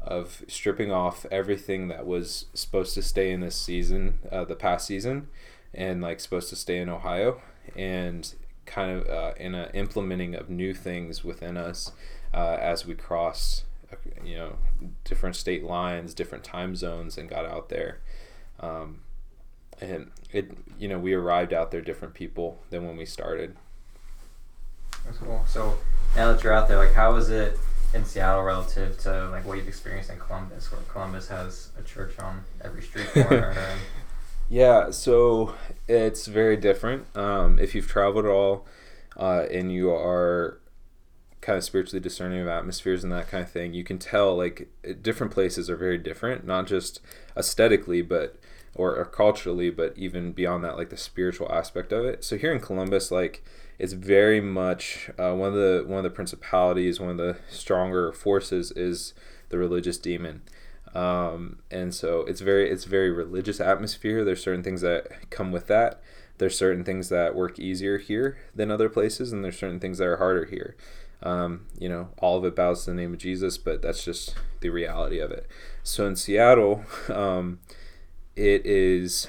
of 0.00 0.42
stripping 0.48 0.90
off 0.90 1.26
everything 1.30 1.88
that 1.88 2.06
was 2.06 2.46
supposed 2.54 2.94
to 2.94 3.02
stay 3.02 3.30
in 3.30 3.40
this 3.40 3.60
season, 3.60 4.20
uh, 4.30 4.44
the 4.44 4.54
past 4.54 4.86
season, 4.86 5.28
and 5.74 6.00
like 6.00 6.20
supposed 6.20 6.48
to 6.48 6.56
stay 6.56 6.78
in 6.78 6.88
Ohio, 6.88 7.42
and 7.76 8.34
kind 8.64 8.90
of 8.90 9.08
uh, 9.08 9.32
in 9.38 9.54
a 9.54 9.70
implementing 9.74 10.34
of 10.34 10.48
new 10.48 10.72
things 10.72 11.24
within 11.24 11.56
us 11.56 11.92
uh, 12.32 12.56
as 12.60 12.86
we 12.86 12.94
crossed, 12.94 13.64
you 14.24 14.36
know, 14.36 14.56
different 15.04 15.36
state 15.36 15.64
lines, 15.64 16.14
different 16.14 16.44
time 16.44 16.76
zones, 16.76 17.16
and 17.16 17.28
got 17.28 17.44
out 17.44 17.68
there. 17.68 17.98
Um, 18.60 19.00
and 19.80 20.10
it, 20.32 20.52
you 20.78 20.88
know, 20.88 20.98
we 20.98 21.14
arrived 21.14 21.52
out 21.52 21.70
there 21.70 21.80
different 21.80 22.14
people 22.14 22.60
than 22.70 22.86
when 22.86 22.96
we 22.96 23.06
started. 23.06 23.56
That's 25.04 25.18
cool. 25.18 25.44
So 25.46 25.78
now 26.16 26.32
that 26.32 26.42
you're 26.42 26.52
out 26.52 26.68
there, 26.68 26.78
like, 26.78 26.92
how 26.92 27.14
is 27.16 27.30
it 27.30 27.58
in 27.94 28.04
Seattle 28.04 28.42
relative 28.42 28.98
to 28.98 29.30
like 29.30 29.46
what 29.46 29.56
you've 29.56 29.68
experienced 29.68 30.10
in 30.10 30.18
Columbus, 30.18 30.70
where 30.70 30.80
Columbus 30.92 31.28
has 31.28 31.70
a 31.78 31.82
church 31.82 32.18
on 32.18 32.42
every 32.62 32.82
street 32.82 33.08
corner? 33.12 33.50
and... 33.50 33.80
Yeah, 34.50 34.92
so 34.92 35.54
it's 35.86 36.26
very 36.26 36.56
different. 36.56 37.14
Um, 37.14 37.58
if 37.58 37.74
you've 37.74 37.86
traveled 37.86 38.24
at 38.24 38.30
all, 38.30 38.66
uh, 39.14 39.44
and 39.50 39.70
you 39.70 39.90
are 39.90 40.58
kind 41.40 41.56
of 41.56 41.64
spiritually 41.64 42.00
discerning 42.00 42.40
of 42.40 42.48
atmospheres 42.48 43.04
and 43.04 43.12
that 43.12 43.28
kind 43.28 43.44
of 43.44 43.50
thing, 43.50 43.74
you 43.74 43.84
can 43.84 43.98
tell 43.98 44.36
like 44.36 44.68
different 45.02 45.32
places 45.32 45.70
are 45.70 45.76
very 45.76 45.98
different, 45.98 46.46
not 46.46 46.66
just 46.66 47.00
aesthetically, 47.36 48.02
but 48.02 48.36
or, 48.74 48.94
or 48.96 49.04
culturally, 49.04 49.70
but 49.70 49.92
even 49.96 50.32
beyond 50.32 50.64
that, 50.64 50.76
like 50.76 50.90
the 50.90 50.96
spiritual 50.96 51.50
aspect 51.52 51.92
of 51.92 52.04
it. 52.04 52.24
So 52.24 52.36
here 52.36 52.52
in 52.52 52.60
Columbus, 52.60 53.10
like 53.10 53.44
it's 53.78 53.92
very 53.92 54.40
much 54.40 55.10
uh, 55.18 55.34
one 55.34 55.48
of 55.48 55.54
the 55.54 55.84
one 55.86 55.98
of 55.98 56.04
the 56.04 56.10
principalities, 56.10 57.00
one 57.00 57.10
of 57.10 57.16
the 57.16 57.36
stronger 57.50 58.12
forces 58.12 58.72
is 58.72 59.14
the 59.48 59.58
religious 59.58 59.98
demon. 59.98 60.42
Um, 60.94 61.58
and 61.70 61.94
so 61.94 62.20
it's 62.20 62.40
very 62.40 62.70
it's 62.70 62.84
very 62.84 63.10
religious 63.10 63.60
atmosphere. 63.60 64.24
There's 64.24 64.42
certain 64.42 64.62
things 64.62 64.80
that 64.80 65.30
come 65.30 65.52
with 65.52 65.66
that. 65.68 66.00
There's 66.38 66.56
certain 66.56 66.84
things 66.84 67.08
that 67.08 67.34
work 67.34 67.58
easier 67.58 67.98
here 67.98 68.38
than 68.54 68.70
other 68.70 68.88
places, 68.88 69.32
and 69.32 69.44
there's 69.44 69.58
certain 69.58 69.80
things 69.80 69.98
that 69.98 70.06
are 70.06 70.18
harder 70.18 70.44
here. 70.44 70.76
Um, 71.22 71.66
you 71.78 71.88
know, 71.88 72.10
all 72.18 72.38
of 72.38 72.44
it 72.44 72.54
bows 72.54 72.84
to 72.84 72.90
the 72.90 72.96
name 72.96 73.12
of 73.12 73.18
Jesus, 73.18 73.58
but 73.58 73.82
that's 73.82 74.04
just 74.04 74.34
the 74.60 74.70
reality 74.70 75.18
of 75.18 75.30
it. 75.30 75.46
So 75.82 76.06
in 76.06 76.16
Seattle, 76.16 76.84
um, 77.08 77.60
it 78.36 78.64
is 78.64 79.28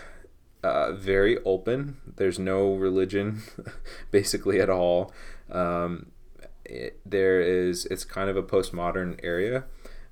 uh, 0.64 0.94
very 0.94 1.38
open. 1.44 1.98
There's 2.18 2.40
no 2.40 2.74
religion, 2.76 3.42
basically 4.12 4.60
at 4.60 4.70
all. 4.70 5.12
Um, 5.52 6.12
it, 6.66 7.00
there 7.06 7.42
is. 7.42 7.86
It's 7.88 8.06
kind 8.06 8.30
of 8.30 8.38
a 8.38 8.44
postmodern 8.44 9.20
area, 9.24 9.64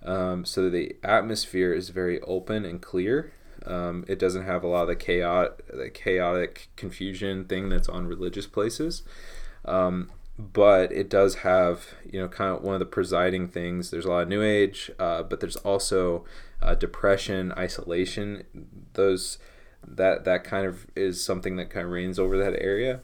um, 0.03 0.45
so 0.45 0.69
the 0.69 0.95
atmosphere 1.03 1.73
is 1.73 1.89
very 1.89 2.19
open 2.21 2.65
and 2.65 2.81
clear. 2.81 3.33
Um, 3.65 4.05
it 4.07 4.17
doesn't 4.17 4.45
have 4.45 4.63
a 4.63 4.67
lot 4.67 4.83
of 4.83 4.87
the 4.87 4.95
chaotic, 4.95 5.67
the 5.67 5.89
chaotic 5.89 6.69
confusion 6.75 7.45
thing 7.45 7.69
that's 7.69 7.89
on 7.89 8.07
religious 8.07 8.47
places. 8.47 9.03
Um, 9.65 10.09
but 10.37 10.91
it 10.91 11.09
does 11.09 11.35
have 11.35 11.95
you 12.09 12.19
know 12.19 12.27
kind 12.27 12.55
of 12.55 12.63
one 12.63 12.75
of 12.75 12.79
the 12.79 12.85
presiding 12.85 13.47
things. 13.47 13.91
There's 13.91 14.05
a 14.05 14.09
lot 14.09 14.23
of 14.23 14.29
new 14.29 14.43
age 14.43 14.91
uh, 14.99 15.23
but 15.23 15.39
there's 15.39 15.57
also 15.57 16.25
uh, 16.61 16.75
depression 16.75 17.51
isolation. 17.57 18.43
Those 18.93 19.37
that 19.85 20.25
that 20.25 20.43
kind 20.43 20.65
of 20.65 20.87
is 20.95 21.23
something 21.23 21.55
that 21.55 21.69
kind 21.69 21.85
of 21.85 21.91
reigns 21.91 22.19
over 22.19 22.37
that 22.37 22.61
area. 22.61 23.01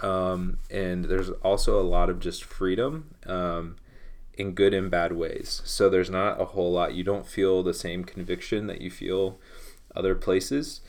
Um, 0.00 0.58
and 0.70 1.06
there's 1.06 1.30
also 1.42 1.80
a 1.80 1.82
lot 1.82 2.10
of 2.10 2.20
just 2.20 2.44
freedom 2.44 3.14
um, 3.26 3.76
in 4.34 4.52
good 4.52 4.72
and 4.72 4.90
bad 4.90 5.12
ways. 5.12 5.62
So 5.64 5.88
there's 5.88 6.10
not 6.10 6.40
a 6.40 6.46
whole 6.46 6.72
lot. 6.72 6.94
You 6.94 7.04
don't 7.04 7.26
feel 7.26 7.62
the 7.62 7.74
same 7.74 8.04
conviction 8.04 8.66
that 8.68 8.80
you 8.80 8.90
feel 8.90 9.38
other 9.94 10.14
places. 10.14 10.80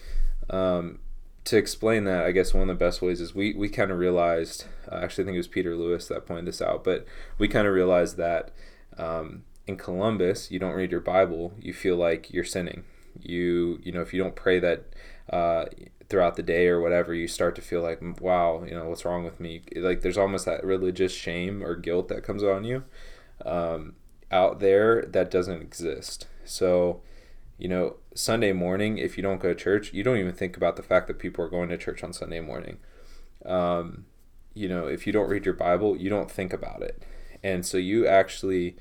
Um, 0.50 1.00
to 1.46 1.58
explain 1.58 2.04
that, 2.04 2.24
I 2.24 2.32
guess 2.32 2.54
one 2.54 2.64
of 2.64 2.68
the 2.68 2.86
best 2.86 3.02
ways 3.02 3.20
is 3.20 3.34
we, 3.34 3.54
we 3.54 3.70
kind 3.70 3.92
of 3.92 3.98
realized, 3.98 4.66
uh, 4.92 4.96
actually, 4.96 5.24
I 5.24 5.26
think 5.26 5.36
it 5.36 5.40
was 5.40 5.48
Peter 5.48 5.76
Lewis 5.76 6.08
that 6.08 6.26
pointed 6.26 6.46
this 6.46 6.62
out, 6.62 6.84
but 6.84 7.06
we 7.38 7.48
kind 7.48 7.68
of 7.68 7.74
realized 7.74 8.18
that 8.18 8.52
um, 8.98 9.44
in 9.66 9.78
Columbus, 9.78 10.52
you 10.52 10.60
don't 10.60 10.76
read 10.76 10.92
your 10.92 11.02
Bible, 11.02 11.54
you 11.60 11.74
feel 11.74 11.96
like 11.96 12.32
you're 12.32 12.44
sinning. 12.44 12.84
You, 13.20 13.80
you 13.84 13.92
know, 13.92 14.02
if 14.02 14.14
you 14.14 14.22
don't 14.22 14.36
pray 14.36 14.60
that 14.60 14.86
uh, 15.32 15.66
throughout 16.10 16.36
the 16.36 16.44
day 16.44 16.68
or 16.68 16.80
whatever, 16.80 17.14
you 17.14 17.28
start 17.28 17.56
to 17.56 17.62
feel 17.62 17.82
like, 17.82 18.02
wow, 18.22 18.64
you 18.64 18.76
know, 18.76 18.88
what's 18.90 19.06
wrong 19.06 19.24
with 19.24 19.40
me? 19.40 19.62
Like 19.76 20.02
there's 20.02 20.18
almost 20.18 20.46
that 20.46 20.64
religious 20.64 21.14
shame 21.14 21.64
or 21.64 21.76
guilt 21.76 22.08
that 22.10 22.24
comes 22.24 22.44
on 22.44 22.64
you. 22.64 22.84
Um, 23.46 23.94
out 24.32 24.60
there, 24.60 25.02
that 25.04 25.32
doesn't 25.32 25.62
exist. 25.62 26.28
So, 26.46 27.02
you 27.62 27.68
know, 27.68 27.98
Sunday 28.16 28.54
morning, 28.54 28.98
if 28.98 29.18
you 29.18 29.22
don't 29.22 29.40
go 29.40 29.50
to 29.50 29.56
church, 29.56 29.94
you 29.94 30.02
don't 30.02 30.18
even 30.18 30.34
think 30.34 30.58
about 30.58 30.78
the 30.78 30.82
fact 30.82 31.06
that 31.06 31.20
people 31.20 31.46
are 31.46 31.50
going 31.50 31.70
to 31.70 31.78
church 31.78 32.04
on 32.04 32.12
Sunday 32.12 32.40
morning. 32.40 32.80
Um, 33.46 34.06
you 34.56 34.68
know, 34.68 34.88
if 34.88 35.06
you 35.06 35.14
don't 35.14 35.30
read 35.30 35.46
your 35.46 35.54
Bible, 35.54 35.96
you 35.96 36.10
don't 36.10 36.30
think 36.30 36.54
about 36.54 36.82
it. 36.82 37.04
And 37.44 37.64
so 37.64 37.78
you 37.78 38.08
actually, 38.08 38.78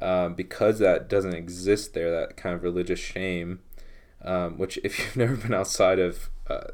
um, 0.00 0.32
because 0.32 0.78
that 0.78 1.10
doesn't 1.10 1.34
exist 1.34 1.92
there, 1.92 2.10
that 2.10 2.38
kind 2.38 2.54
of 2.54 2.62
religious 2.62 2.98
shame, 2.98 3.60
um, 4.24 4.56
which 4.56 4.78
if 4.82 4.98
you've 5.04 5.16
never 5.18 5.36
been 5.36 5.52
outside 5.52 5.98
of, 5.98 6.30
uh, 6.48 6.68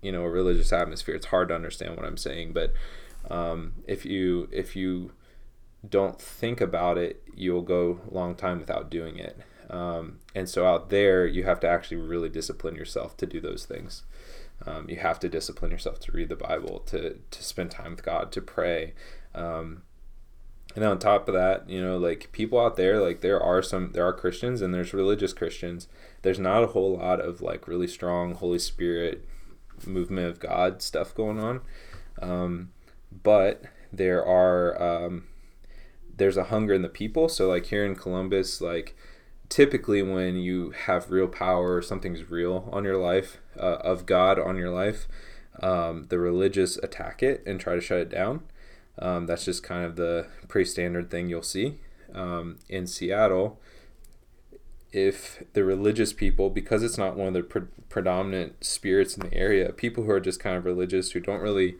you 0.00 0.12
know, 0.12 0.22
a 0.22 0.30
religious 0.30 0.72
atmosphere, 0.72 1.14
it's 1.14 1.26
hard 1.26 1.48
to 1.48 1.54
understand 1.54 1.94
what 1.94 2.06
I'm 2.06 2.16
saying. 2.16 2.54
But 2.54 2.72
um, 3.30 3.74
if 3.86 4.06
you 4.06 4.48
if 4.50 4.74
you 4.74 5.12
don't 5.86 6.18
think 6.18 6.62
about 6.62 6.96
it, 6.96 7.22
you'll 7.34 7.60
go 7.60 8.00
a 8.10 8.14
long 8.14 8.34
time 8.34 8.58
without 8.60 8.88
doing 8.88 9.18
it. 9.18 9.38
Um, 9.70 10.18
and 10.34 10.48
so 10.48 10.66
out 10.66 10.90
there, 10.90 11.26
you 11.26 11.44
have 11.44 11.60
to 11.60 11.68
actually 11.68 11.98
really 11.98 12.28
discipline 12.28 12.74
yourself 12.74 13.16
to 13.18 13.26
do 13.26 13.40
those 13.40 13.64
things. 13.64 14.02
Um, 14.66 14.88
you 14.88 14.96
have 14.96 15.18
to 15.20 15.28
discipline 15.28 15.70
yourself 15.70 15.98
to 16.00 16.12
read 16.12 16.28
the 16.28 16.36
Bible, 16.36 16.80
to 16.86 17.18
to 17.30 17.42
spend 17.42 17.70
time 17.70 17.92
with 17.92 18.04
God, 18.04 18.30
to 18.32 18.40
pray. 18.40 18.94
Um, 19.34 19.82
and 20.74 20.84
on 20.84 20.98
top 20.98 21.28
of 21.28 21.34
that, 21.34 21.68
you 21.68 21.82
know, 21.82 21.98
like 21.98 22.32
people 22.32 22.58
out 22.58 22.76
there, 22.76 23.00
like 23.00 23.20
there 23.20 23.42
are 23.42 23.62
some, 23.62 23.92
there 23.92 24.06
are 24.06 24.12
Christians 24.12 24.62
and 24.62 24.72
there's 24.72 24.94
religious 24.94 25.32
Christians. 25.32 25.86
There's 26.22 26.38
not 26.38 26.64
a 26.64 26.68
whole 26.68 26.96
lot 26.96 27.20
of 27.20 27.42
like 27.42 27.68
really 27.68 27.88
strong 27.88 28.34
Holy 28.34 28.58
Spirit 28.58 29.26
movement 29.86 30.28
of 30.28 30.38
God 30.38 30.80
stuff 30.80 31.14
going 31.14 31.38
on, 31.38 31.60
um, 32.20 32.70
but 33.22 33.64
there 33.92 34.24
are 34.24 34.80
um, 34.80 35.24
there's 36.16 36.36
a 36.36 36.44
hunger 36.44 36.72
in 36.72 36.82
the 36.82 36.88
people. 36.88 37.28
So 37.28 37.48
like 37.48 37.66
here 37.66 37.84
in 37.84 37.94
Columbus, 37.94 38.60
like 38.60 38.96
typically 39.52 40.00
when 40.02 40.36
you 40.36 40.70
have 40.86 41.10
real 41.10 41.28
power 41.28 41.76
or 41.76 41.82
something's 41.82 42.30
real 42.30 42.56
on 42.72 42.84
your 42.84 42.96
life 42.96 43.30
uh, 43.60 43.76
of 43.84 44.06
god 44.06 44.38
on 44.38 44.56
your 44.56 44.70
life 44.70 45.06
um, 45.62 46.06
the 46.08 46.18
religious 46.18 46.78
attack 46.78 47.22
it 47.22 47.42
and 47.46 47.60
try 47.60 47.74
to 47.74 47.80
shut 47.80 47.98
it 47.98 48.08
down 48.08 48.40
Um, 48.98 49.26
that's 49.26 49.44
just 49.44 49.62
kind 49.62 49.84
of 49.84 49.96
the 49.96 50.26
pretty 50.48 50.68
standard 50.68 51.10
thing 51.10 51.28
you'll 51.28 51.42
see. 51.42 51.78
Um, 52.14 52.58
in 52.68 52.86
Seattle, 52.86 53.58
if 54.92 55.42
the 55.54 55.64
religious 55.64 56.12
people, 56.12 56.50
because 56.50 56.82
it's 56.82 56.98
not 56.98 57.16
one 57.16 57.28
of 57.28 57.34
the 57.34 57.42
pre- 57.42 57.72
predominant 57.88 58.62
spirits 58.64 59.16
in 59.16 59.26
the 59.28 59.34
area, 59.34 59.72
people 59.72 60.04
who 60.04 60.10
are 60.10 60.20
just 60.20 60.40
kind 60.40 60.56
of 60.56 60.64
religious, 60.66 61.12
who 61.12 61.20
don't 61.20 61.40
really, 61.40 61.76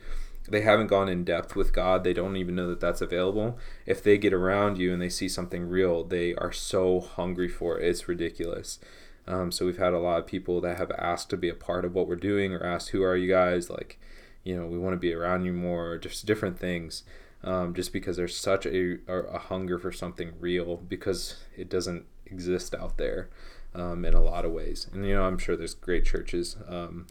they 0.52 0.60
haven't 0.60 0.86
gone 0.86 1.08
in 1.08 1.24
depth 1.24 1.56
with 1.56 1.72
God, 1.72 2.04
they 2.04 2.12
don't 2.12 2.36
even 2.36 2.54
know 2.54 2.68
that 2.68 2.80
that's 2.80 3.00
available. 3.00 3.58
If 3.86 4.02
they 4.02 4.18
get 4.18 4.32
around 4.32 4.78
you 4.78 4.92
and 4.92 5.02
they 5.02 5.08
see 5.08 5.28
something 5.28 5.68
real, 5.68 6.04
they 6.04 6.34
are 6.34 6.52
so 6.52 7.00
hungry 7.00 7.48
for 7.48 7.78
it. 7.78 7.88
It's 7.88 8.08
ridiculous. 8.08 8.78
Um, 9.26 9.50
so 9.50 9.66
we've 9.66 9.78
had 9.78 9.92
a 9.92 9.98
lot 9.98 10.20
of 10.20 10.26
people 10.26 10.60
that 10.60 10.78
have 10.78 10.90
asked 10.92 11.30
to 11.30 11.36
be 11.36 11.48
a 11.48 11.54
part 11.54 11.84
of 11.84 11.94
what 11.94 12.08
we're 12.08 12.16
doing 12.16 12.52
or 12.52 12.64
asked, 12.64 12.90
who 12.90 13.02
are 13.02 13.16
you 13.16 13.28
guys? 13.28 13.70
Like, 13.70 13.98
you 14.44 14.56
know, 14.56 14.66
we 14.66 14.78
want 14.78 14.94
to 14.94 14.98
be 14.98 15.12
around 15.12 15.44
you 15.44 15.52
more, 15.52 15.98
just 15.98 16.26
different 16.26 16.58
things. 16.58 17.04
Um, 17.44 17.74
just 17.74 17.92
because 17.92 18.16
there's 18.16 18.36
such 18.36 18.66
a, 18.66 18.98
a 19.08 19.38
hunger 19.38 19.76
for 19.76 19.90
something 19.90 20.32
real 20.38 20.76
because 20.76 21.42
it 21.56 21.68
doesn't 21.68 22.06
exist 22.26 22.72
out 22.72 22.98
there 22.98 23.30
um, 23.74 24.04
in 24.04 24.14
a 24.14 24.22
lot 24.22 24.44
of 24.44 24.52
ways. 24.52 24.86
And, 24.92 25.04
you 25.04 25.14
know, 25.14 25.24
I'm 25.24 25.38
sure 25.38 25.56
there's 25.56 25.74
great 25.74 26.04
churches, 26.04 26.56
um, 26.68 27.08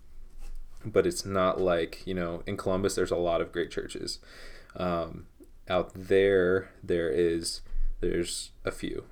but 0.86 1.06
it's 1.06 1.26
not 1.26 1.60
like, 1.60 2.02
you 2.06 2.14
know, 2.14 2.44
in 2.46 2.58
Columbus, 2.58 2.96
there's 2.96 3.12
a 3.12 3.18
lot 3.18 3.42
of 3.42 3.52
great 3.52 3.72
churches. 3.72 4.20
Um, 4.76 5.28
out 5.70 5.92
there, 5.96 6.72
there 6.84 7.10
is, 7.10 7.62
there's 8.00 8.52
a 8.66 8.72
few. 8.72 9.06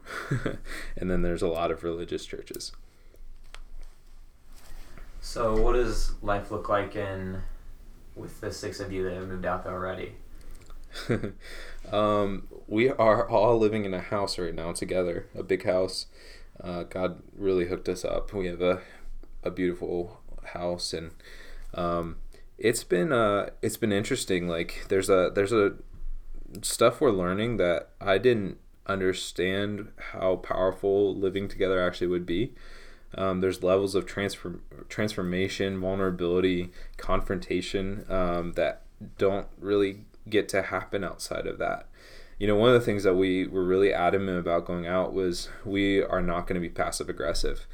and 0.98 1.10
then 1.10 1.22
there's 1.22 1.42
a 1.42 1.48
lot 1.48 1.72
of 1.72 1.84
religious 1.84 2.26
churches. 2.26 2.72
So, 5.22 5.60
what 5.62 5.74
does 5.74 6.14
life 6.22 6.50
look 6.50 6.70
like 6.70 6.96
in 6.96 7.42
with 8.16 8.42
the 8.42 8.52
six 8.52 8.80
of 8.80 8.92
you 8.92 9.04
that 9.04 9.14
have 9.14 9.28
moved 9.28 9.46
out 9.46 9.64
there 9.64 9.74
already? 9.74 10.14
um, 11.92 12.48
we 12.68 12.90
are 12.90 13.30
all 13.30 13.58
living 13.58 13.86
in 13.86 13.94
a 13.94 14.02
house 14.02 14.40
right 14.40 14.56
now 14.56 14.72
together, 14.72 15.28
a 15.36 15.44
big 15.44 15.66
house. 15.66 16.08
Uh, 16.62 16.84
God 16.84 17.22
really 17.38 17.68
hooked 17.68 17.88
us 17.88 18.04
up. 18.04 18.34
We 18.34 18.48
have 18.48 18.62
a, 18.62 18.82
a 19.44 19.52
beautiful 19.52 20.20
house, 20.54 20.94
and 20.94 21.12
um, 21.74 22.18
it's 22.58 22.84
been 22.84 23.12
uh, 23.12 23.50
it's 23.62 23.78
been 23.78 23.92
interesting. 23.92 24.48
Like 24.48 24.86
there's 24.90 25.10
a 25.10 25.32
there's 25.34 25.54
a 25.54 25.74
stuff 26.62 27.00
we're 27.00 27.12
learning 27.12 27.58
that 27.58 27.90
I 28.02 28.18
didn't 28.18 28.58
understand 28.88 29.90
how 30.12 30.38
powerful 30.38 31.16
living 31.16 31.48
together 31.48 31.82
actually 31.82 32.08
would 32.08 32.26
be. 32.26 32.54
Um, 33.16 33.42
there's 33.42 33.64
levels 33.64 33.96
of 33.96 34.06
transfer, 34.06 34.60
transformation, 34.88 35.80
vulnerability, 35.80 36.72
confrontation 36.98 38.06
um, 38.10 38.54
that 38.54 38.84
don't 39.18 39.48
really 39.60 40.02
get 40.28 40.50
to 40.50 40.64
happen 40.64 41.04
outside 41.04 41.48
of 41.48 41.58
that. 41.60 41.88
You 42.38 42.48
know, 42.48 42.56
one 42.56 42.70
of 42.70 42.76
the 42.76 42.86
things 42.86 43.04
that 43.04 43.16
we 43.16 43.48
were 43.48 43.64
really 43.64 43.94
adamant 43.94 44.40
about 44.40 44.66
going 44.66 44.88
out 44.88 45.14
was 45.14 45.50
we 45.66 46.04
are 46.04 46.22
not 46.22 46.48
going 46.48 46.56
to 46.56 46.62
be 46.62 46.70
passive 46.70 47.10
aggressive. 47.10 47.66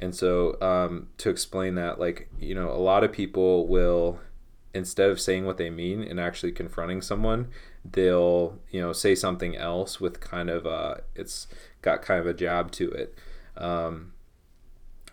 And 0.00 0.14
so, 0.14 0.60
um, 0.62 1.08
to 1.18 1.30
explain 1.30 1.76
that, 1.76 2.00
like, 2.00 2.28
you 2.40 2.54
know, 2.54 2.70
a 2.70 2.80
lot 2.80 3.04
of 3.04 3.12
people 3.12 3.68
will, 3.68 4.18
instead 4.72 5.10
of 5.10 5.20
saying 5.20 5.44
what 5.44 5.58
they 5.58 5.68
mean 5.68 6.02
and 6.02 6.18
actually 6.18 6.52
confronting 6.52 7.02
someone, 7.02 7.48
they'll, 7.84 8.58
you 8.70 8.80
know, 8.80 8.94
say 8.94 9.14
something 9.14 9.56
else 9.56 10.00
with 10.00 10.20
kind 10.20 10.48
of, 10.48 10.66
uh, 10.66 10.96
it's 11.14 11.46
got 11.82 12.00
kind 12.00 12.18
of 12.18 12.26
a 12.26 12.32
jab 12.32 12.72
to 12.72 12.90
it. 12.90 13.14
Um, 13.58 14.14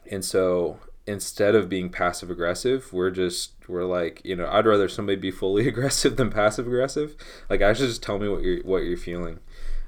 and 0.10 0.24
so 0.24 0.80
instead 1.06 1.56
of 1.56 1.70
being 1.70 1.90
passive 1.90 2.30
aggressive, 2.30 2.92
we're 2.94 3.12
just 3.12 3.54
we're 3.68 3.86
like, 3.86 4.22
you 4.24 4.36
know, 4.36 4.48
I'd 4.48 4.66
rather 4.66 4.88
somebody 4.88 5.18
be 5.18 5.32
fully 5.32 5.68
aggressive 5.70 6.18
than 6.18 6.30
passive 6.30 6.68
aggressive. 6.68 7.16
Like 7.50 7.62
I 7.62 7.74
should 7.74 7.88
just 7.88 8.04
tell 8.04 8.20
me 8.20 8.28
what 8.28 8.44
you're 8.44 8.62
what 8.64 8.84
you're 8.84 8.98
feeling. 8.98 9.40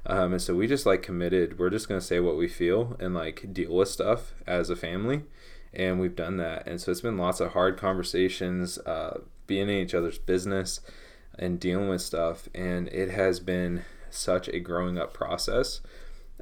Um, 0.06 0.32
and 0.32 0.42
so 0.42 0.54
we 0.54 0.66
just 0.66 0.86
like 0.86 1.02
committed. 1.02 1.58
We're 1.58 1.70
just 1.70 1.88
gonna 1.88 2.00
say 2.00 2.20
what 2.20 2.36
we 2.36 2.48
feel 2.48 2.96
and 2.98 3.14
like 3.14 3.52
deal 3.52 3.74
with 3.74 3.88
stuff 3.88 4.34
as 4.46 4.70
a 4.70 4.76
family, 4.76 5.24
and 5.72 6.00
we've 6.00 6.16
done 6.16 6.36
that. 6.38 6.66
And 6.66 6.80
so 6.80 6.90
it's 6.90 7.00
been 7.00 7.18
lots 7.18 7.40
of 7.40 7.52
hard 7.52 7.76
conversations, 7.76 8.78
uh, 8.78 9.20
being 9.46 9.68
in 9.68 9.76
each 9.76 9.94
other's 9.94 10.18
business, 10.18 10.80
and 11.38 11.60
dealing 11.60 11.88
with 11.88 12.02
stuff. 12.02 12.48
And 12.54 12.88
it 12.88 13.10
has 13.10 13.40
been 13.40 13.84
such 14.10 14.48
a 14.48 14.58
growing 14.58 14.98
up 14.98 15.12
process, 15.12 15.80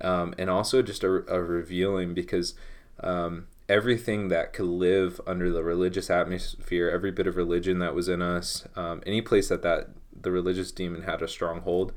um, 0.01 0.35
and 0.39 0.49
also 0.49 0.83
just 0.83 1.05
a, 1.05 1.25
a 1.33 1.43
revealing 1.43 2.15
because 2.15 2.55
um, 3.01 3.47
everything 3.69 4.29
that 4.29 4.53
could 4.53 4.67
live 4.67 5.21
under 5.27 5.51
the 5.51 5.63
religious 5.63 6.11
atmosphere, 6.11 6.89
every 6.89 7.11
bit 7.11 7.27
of 7.27 7.37
religion 7.37 7.79
that 7.81 7.95
was 7.95 8.09
in 8.09 8.23
us, 8.23 8.67
um, 8.77 9.03
any 9.05 9.21
place 9.21 9.49
that 9.49 9.63
that 9.63 9.89
the 10.21 10.31
religious 10.31 10.73
demon 10.73 11.03
had 11.03 11.23
a 11.23 11.29
stronghold, 11.29 11.93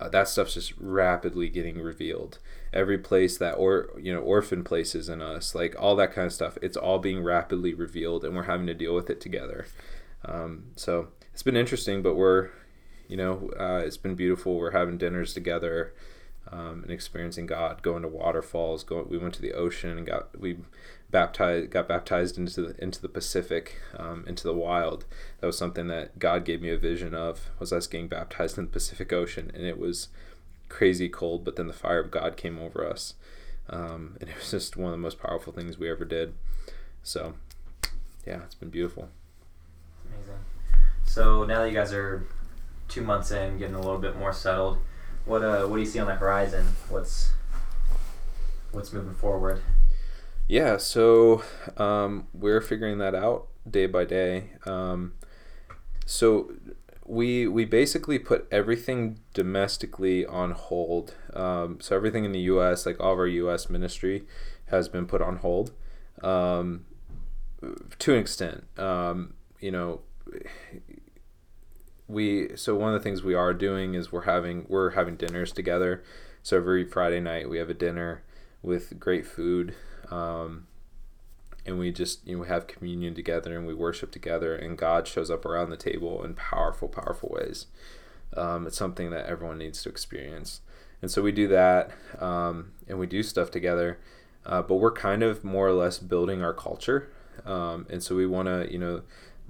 uh, 0.00 0.08
that 0.08 0.28
stuff's 0.28 0.54
just 0.54 0.72
rapidly 0.78 1.48
getting 1.48 1.80
revealed. 1.80 2.38
Every 2.72 2.98
place 2.98 3.36
that 3.38 3.52
or 3.52 3.90
you 4.00 4.12
know 4.12 4.20
orphan 4.20 4.64
places 4.64 5.08
in 5.08 5.20
us, 5.20 5.54
like 5.54 5.74
all 5.78 5.94
that 5.96 6.12
kind 6.12 6.26
of 6.26 6.32
stuff, 6.32 6.56
it's 6.62 6.76
all 6.76 6.98
being 6.98 7.22
rapidly 7.22 7.74
revealed, 7.74 8.24
and 8.24 8.34
we're 8.34 8.44
having 8.44 8.66
to 8.66 8.74
deal 8.74 8.94
with 8.94 9.10
it 9.10 9.20
together. 9.20 9.66
Um, 10.24 10.64
so 10.76 11.08
it's 11.32 11.42
been 11.42 11.56
interesting, 11.56 12.02
but 12.02 12.14
we're 12.14 12.50
you 13.08 13.16
know 13.16 13.50
uh, 13.58 13.82
it's 13.84 13.96
been 13.96 14.14
beautiful. 14.14 14.56
We're 14.56 14.72
having 14.72 14.98
dinners 14.98 15.34
together. 15.34 15.92
Um, 16.52 16.82
and 16.82 16.90
experiencing 16.90 17.46
God, 17.46 17.80
going 17.82 18.02
to 18.02 18.08
waterfalls. 18.08 18.82
Going, 18.82 19.08
we 19.08 19.18
went 19.18 19.34
to 19.34 19.42
the 19.42 19.52
ocean 19.52 19.96
and 19.96 20.06
got 20.06 20.40
we 20.40 20.56
baptized 21.10 21.70
got 21.70 21.88
baptized 21.88 22.38
into 22.38 22.62
the 22.62 22.82
into 22.82 23.00
the 23.00 23.08
Pacific, 23.08 23.76
um, 23.96 24.24
into 24.26 24.44
the 24.44 24.54
wild. 24.54 25.04
That 25.40 25.46
was 25.46 25.58
something 25.58 25.88
that 25.88 26.18
God 26.18 26.44
gave 26.44 26.62
me 26.62 26.70
a 26.70 26.78
vision 26.78 27.14
of. 27.14 27.50
Was 27.58 27.72
us 27.72 27.86
getting 27.86 28.08
baptized 28.08 28.58
in 28.58 28.66
the 28.66 28.70
Pacific 28.70 29.12
Ocean, 29.12 29.50
and 29.54 29.64
it 29.64 29.78
was 29.78 30.08
crazy 30.68 31.08
cold. 31.08 31.44
But 31.44 31.56
then 31.56 31.66
the 31.66 31.72
fire 31.72 32.00
of 32.00 32.10
God 32.10 32.36
came 32.36 32.58
over 32.58 32.86
us, 32.86 33.14
um, 33.68 34.16
and 34.20 34.30
it 34.30 34.36
was 34.36 34.50
just 34.50 34.76
one 34.76 34.92
of 34.92 34.92
the 34.92 35.02
most 35.02 35.18
powerful 35.18 35.52
things 35.52 35.78
we 35.78 35.90
ever 35.90 36.04
did. 36.04 36.34
So, 37.02 37.34
yeah, 38.26 38.42
it's 38.44 38.54
been 38.54 38.70
beautiful. 38.70 39.08
Amazing. 40.06 40.34
So 41.04 41.44
now 41.44 41.62
that 41.62 41.68
you 41.68 41.74
guys 41.74 41.92
are 41.92 42.26
two 42.88 43.02
months 43.02 43.30
in, 43.30 43.58
getting 43.58 43.74
a 43.74 43.80
little 43.80 43.98
bit 43.98 44.16
more 44.16 44.32
settled, 44.32 44.78
what 45.24 45.42
uh, 45.42 45.66
what 45.66 45.76
do 45.76 45.80
you 45.80 45.88
see 45.88 45.98
on 45.98 46.06
the 46.06 46.14
horizon? 46.14 46.66
What's 46.88 47.32
what's 48.72 48.92
moving 48.92 49.14
forward? 49.14 49.62
Yeah, 50.50 50.78
so 50.78 51.44
um, 51.76 52.26
we're 52.34 52.60
figuring 52.60 52.98
that 52.98 53.14
out 53.14 53.46
day 53.70 53.86
by 53.86 54.04
day. 54.04 54.50
Um, 54.66 55.12
so 56.04 56.52
we 57.06 57.46
we 57.46 57.64
basically 57.64 58.18
put 58.18 58.48
everything 58.50 59.20
domestically 59.32 60.26
on 60.26 60.50
hold. 60.50 61.14
Um, 61.34 61.78
so 61.80 61.94
everything 61.94 62.24
in 62.24 62.32
the 62.32 62.40
U.S., 62.40 62.84
like 62.84 62.98
all 62.98 63.12
of 63.12 63.18
our 63.20 63.28
U.S. 63.28 63.70
ministry, 63.70 64.24
has 64.66 64.88
been 64.88 65.06
put 65.06 65.22
on 65.22 65.36
hold 65.36 65.70
um, 66.20 66.84
to 68.00 68.14
an 68.14 68.18
extent. 68.18 68.64
Um, 68.76 69.34
you 69.60 69.70
know, 69.70 70.00
we 72.08 72.56
so 72.56 72.74
one 72.74 72.92
of 72.92 73.00
the 73.00 73.04
things 73.08 73.22
we 73.22 73.34
are 73.34 73.54
doing 73.54 73.94
is 73.94 74.10
we're 74.10 74.22
having 74.22 74.66
we're 74.68 74.90
having 74.90 75.14
dinners 75.14 75.52
together. 75.52 76.02
So 76.42 76.56
every 76.56 76.84
Friday 76.84 77.20
night 77.20 77.48
we 77.48 77.58
have 77.58 77.70
a 77.70 77.74
dinner 77.74 78.24
with 78.62 78.98
great 78.98 79.24
food 79.24 79.76
um, 80.10 80.66
and 81.66 81.78
we 81.78 81.92
just 81.92 82.26
you 82.26 82.38
know 82.38 82.44
have 82.44 82.66
communion 82.66 83.14
together 83.14 83.56
and 83.56 83.66
we 83.66 83.74
worship 83.74 84.10
together 84.10 84.54
and 84.56 84.78
god 84.78 85.06
shows 85.06 85.30
up 85.30 85.44
around 85.44 85.70
the 85.70 85.76
table 85.76 86.24
in 86.24 86.34
powerful 86.34 86.88
powerful 86.88 87.30
ways. 87.32 87.66
Um, 88.36 88.66
it's 88.66 88.76
something 88.76 89.10
that 89.10 89.26
everyone 89.26 89.58
needs 89.58 89.82
to 89.82 89.88
experience. 89.88 90.60
And 91.02 91.10
so 91.10 91.20
we 91.20 91.32
do 91.32 91.48
that 91.48 91.90
um, 92.20 92.72
and 92.86 92.98
we 92.98 93.06
do 93.06 93.22
stuff 93.22 93.50
together 93.50 93.98
uh, 94.46 94.62
but 94.62 94.76
we're 94.76 94.92
kind 94.92 95.22
of 95.22 95.44
more 95.44 95.68
or 95.68 95.72
less 95.72 95.98
building 95.98 96.42
our 96.42 96.54
culture. 96.54 97.10
Um, 97.44 97.86
and 97.90 98.02
so 98.02 98.14
we 98.14 98.26
want 98.26 98.48
to 98.48 98.70
you 98.70 98.78
know 98.78 99.02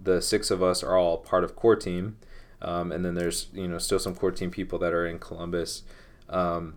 the 0.03 0.21
six 0.23 0.51
of 0.51 0.63
us 0.63 0.83
are 0.83 0.97
all 0.97 1.19
part 1.19 1.45
of 1.45 1.55
core 1.57 1.77
team 1.77 2.17
um, 2.63 2.93
and 2.93 3.05
then 3.05 3.15
there's 3.15 3.49
you 3.53 3.69
know 3.69 3.79
still 3.79 3.99
some 3.99 4.15
core 4.15 4.31
team 4.31 4.51
people 4.51 4.79
that 4.81 4.93
are 4.93 5.07
in 5.07 5.19
columbus. 5.19 5.83
Um, 6.29 6.75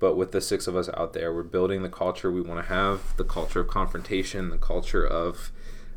but 0.00 0.16
with 0.16 0.32
the 0.32 0.40
six 0.40 0.66
of 0.66 0.74
us 0.74 0.88
out 0.94 1.12
there, 1.12 1.32
we're 1.32 1.42
building 1.44 1.82
the 1.82 1.88
culture 1.88 2.32
we 2.32 2.40
want 2.40 2.66
to 2.66 2.74
have 2.74 3.16
the 3.16 3.24
culture 3.24 3.60
of 3.60 3.68
confrontation, 3.68 4.50
the 4.50 4.58
culture 4.58 5.06
of 5.06 5.52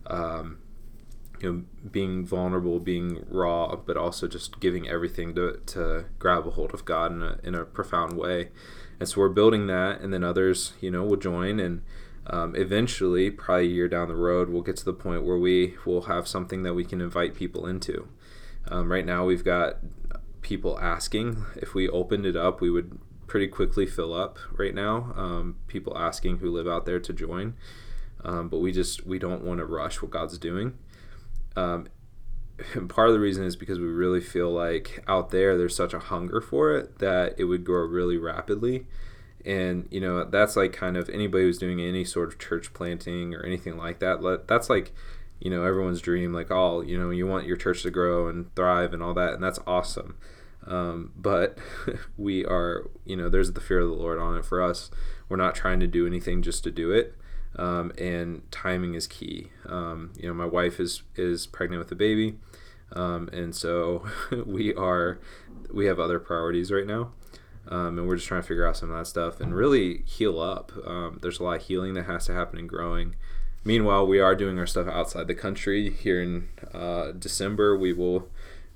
um, 0.06 0.60
you 1.44 1.52
know, 1.52 1.64
being 1.90 2.26
vulnerable, 2.26 2.80
being 2.80 3.26
raw, 3.30 3.76
but 3.76 3.98
also 3.98 4.28
just 4.28 4.60
giving 4.60 4.88
everything 4.88 5.34
to, 5.36 5.60
to 5.66 6.06
grab 6.20 6.48
a 6.48 6.52
hold 6.52 6.74
of 6.74 6.86
God 6.86 7.12
in 7.12 7.24
a, 7.24 7.40
in 7.44 7.56
a 7.56 7.66
profound 7.66 8.18
way. 8.18 8.50
And 9.00 9.10
so 9.10 9.22
we're 9.22 9.30
building 9.30 9.68
that, 9.68 10.02
and 10.02 10.14
then 10.14 10.24
others, 10.24 10.74
you 10.80 10.92
know, 10.92 11.04
will 11.04 11.18
join. 11.18 11.60
And 11.60 11.82
um, 12.28 12.56
eventually, 12.56 13.30
probably 13.32 13.66
a 13.66 13.70
year 13.70 13.90
down 13.90 14.08
the 14.08 14.16
road, 14.16 14.50
we'll 14.50 14.62
get 14.62 14.78
to 14.78 14.86
the 14.86 14.94
point 14.94 15.24
where 15.24 15.38
we 15.38 15.76
will 15.86 16.04
have 16.04 16.28
something 16.28 16.64
that 16.64 16.74
we 16.74 16.86
can 16.86 17.02
invite 17.02 17.36
people 17.36 17.68
into. 17.68 18.08
Um, 18.70 18.92
right 18.92 19.06
now, 19.06 19.26
we've 19.26 19.44
got 19.44 19.80
people 20.42 20.80
asking 20.80 21.44
if 21.56 21.74
we 21.74 21.90
opened 21.90 22.26
it 22.26 22.36
up, 22.36 22.62
we 22.62 22.70
would 22.70 22.98
pretty 23.34 23.48
quickly 23.48 23.88
fill 23.88 24.14
up 24.14 24.38
right 24.60 24.76
now. 24.76 25.12
Um, 25.18 25.56
people 25.66 25.98
asking 25.98 26.38
who 26.38 26.52
live 26.52 26.68
out 26.68 26.86
there 26.86 27.00
to 27.00 27.12
join, 27.12 27.56
um, 28.24 28.48
but 28.48 28.60
we 28.60 28.72
just 28.72 29.08
we 29.08 29.18
don't 29.18 29.44
want 29.44 29.58
to 29.58 29.66
rush 29.66 30.04
what 30.04 30.12
God's 30.12 30.38
doing. 30.38 30.78
Um, 31.56 31.88
and 32.76 32.88
part 32.88 33.08
of 33.08 33.16
the 33.16 33.20
reason 33.20 33.44
is 33.44 33.56
because 33.56 33.80
we 33.80 33.88
really 33.88 34.22
feel 34.22 34.52
like 34.52 35.04
out 35.08 35.32
there 35.32 35.58
there's 35.58 35.76
such 35.76 35.96
a 35.96 36.00
hunger 36.00 36.42
for 36.42 36.78
it 36.78 37.00
that 37.00 37.34
it 37.40 37.46
would 37.46 37.66
grow 37.66 37.84
really 37.86 38.18
rapidly 38.18 38.86
and 39.44 39.88
you 39.90 40.00
know 40.00 40.24
that's 40.26 40.56
like 40.56 40.72
kind 40.72 40.96
of 40.96 41.10
anybody 41.10 41.46
who's 41.46 41.58
doing 41.58 41.82
any 41.82 42.06
sort 42.06 42.28
of 42.28 42.38
church 42.38 42.72
planting 42.72 43.34
or 43.34 43.44
anything 43.44 43.78
like 43.78 43.98
that 43.98 44.46
that's 44.48 44.70
like 44.70 44.94
you 45.40 45.50
know 45.50 45.64
everyone's 45.64 46.02
dream 46.02 46.32
like 46.32 46.52
oh 46.52 46.82
you 46.82 47.00
know 47.00 47.10
you 47.10 47.26
want 47.26 47.48
your 47.48 47.58
church 47.58 47.82
to 47.82 47.90
grow 47.90 48.28
and 48.28 48.54
thrive 48.56 48.94
and 48.94 49.02
all 49.02 49.16
that 49.16 49.34
and 49.34 49.44
that's 49.44 49.60
awesome 49.66 50.16
um, 50.68 51.12
but 51.16 51.58
we 52.18 52.46
are 52.46 52.90
you 53.06 53.16
know 53.16 53.30
there's 53.30 53.54
the 53.54 53.62
fear 53.62 53.80
of 53.80 53.90
the 53.90 53.96
lord 53.96 54.20
on 54.20 54.38
it 54.38 54.46
for 54.46 54.62
us 54.62 54.90
we're 55.30 55.38
not 55.38 55.56
trying 55.56 55.80
to 55.80 55.88
do 55.88 56.08
anything 56.08 56.42
just 56.42 56.64
to 56.64 56.72
do 56.72 56.92
it 56.92 57.16
um, 57.56 57.92
and 57.98 58.50
timing 58.52 58.94
is 58.94 59.08
key 59.08 59.50
um, 59.68 60.12
you 60.18 60.28
know 60.28 60.34
my 60.34 60.46
wife 60.46 60.80
is 60.80 61.04
is 61.16 61.48
pregnant 61.48 61.80
with 61.80 61.92
a 61.92 61.96
baby 61.96 62.38
um, 62.94 63.30
and 63.34 63.56
so 63.56 64.06
we 64.46 64.74
are 64.76 65.20
we 65.72 65.86
have 65.86 66.00
other 66.00 66.20
priorities 66.20 66.72
right 66.72 66.88
now 66.88 67.12
um, 67.68 67.98
and 67.98 68.08
we're 68.08 68.16
just 68.16 68.28
trying 68.28 68.42
to 68.42 68.48
figure 68.48 68.68
out 68.68 68.78
some 68.78 68.92
of 68.92 68.98
that 68.98 69.08
stuff 69.08 69.40
and 69.40 69.56
really 69.56 70.04
heal 70.06 70.40
up. 70.40 70.72
Um, 70.86 71.20
there's 71.22 71.40
a 71.40 71.44
lot 71.44 71.62
of 71.62 71.66
healing 71.66 71.94
that 71.94 72.06
has 72.06 72.26
to 72.26 72.34
happen 72.34 72.60
and 72.60 72.68
growing. 72.68 73.16
Meanwhile, 73.64 74.06
we 74.08 74.20
are 74.20 74.36
doing 74.36 74.60
our 74.60 74.68
stuff 74.68 74.88
outside 74.88 75.28
the 75.28 75.36
country. 75.36 75.90
Here 75.90 76.22
in 76.22 76.50
uh, 76.74 77.12
December, 77.12 77.78
we 77.78 77.94
will 77.94 78.28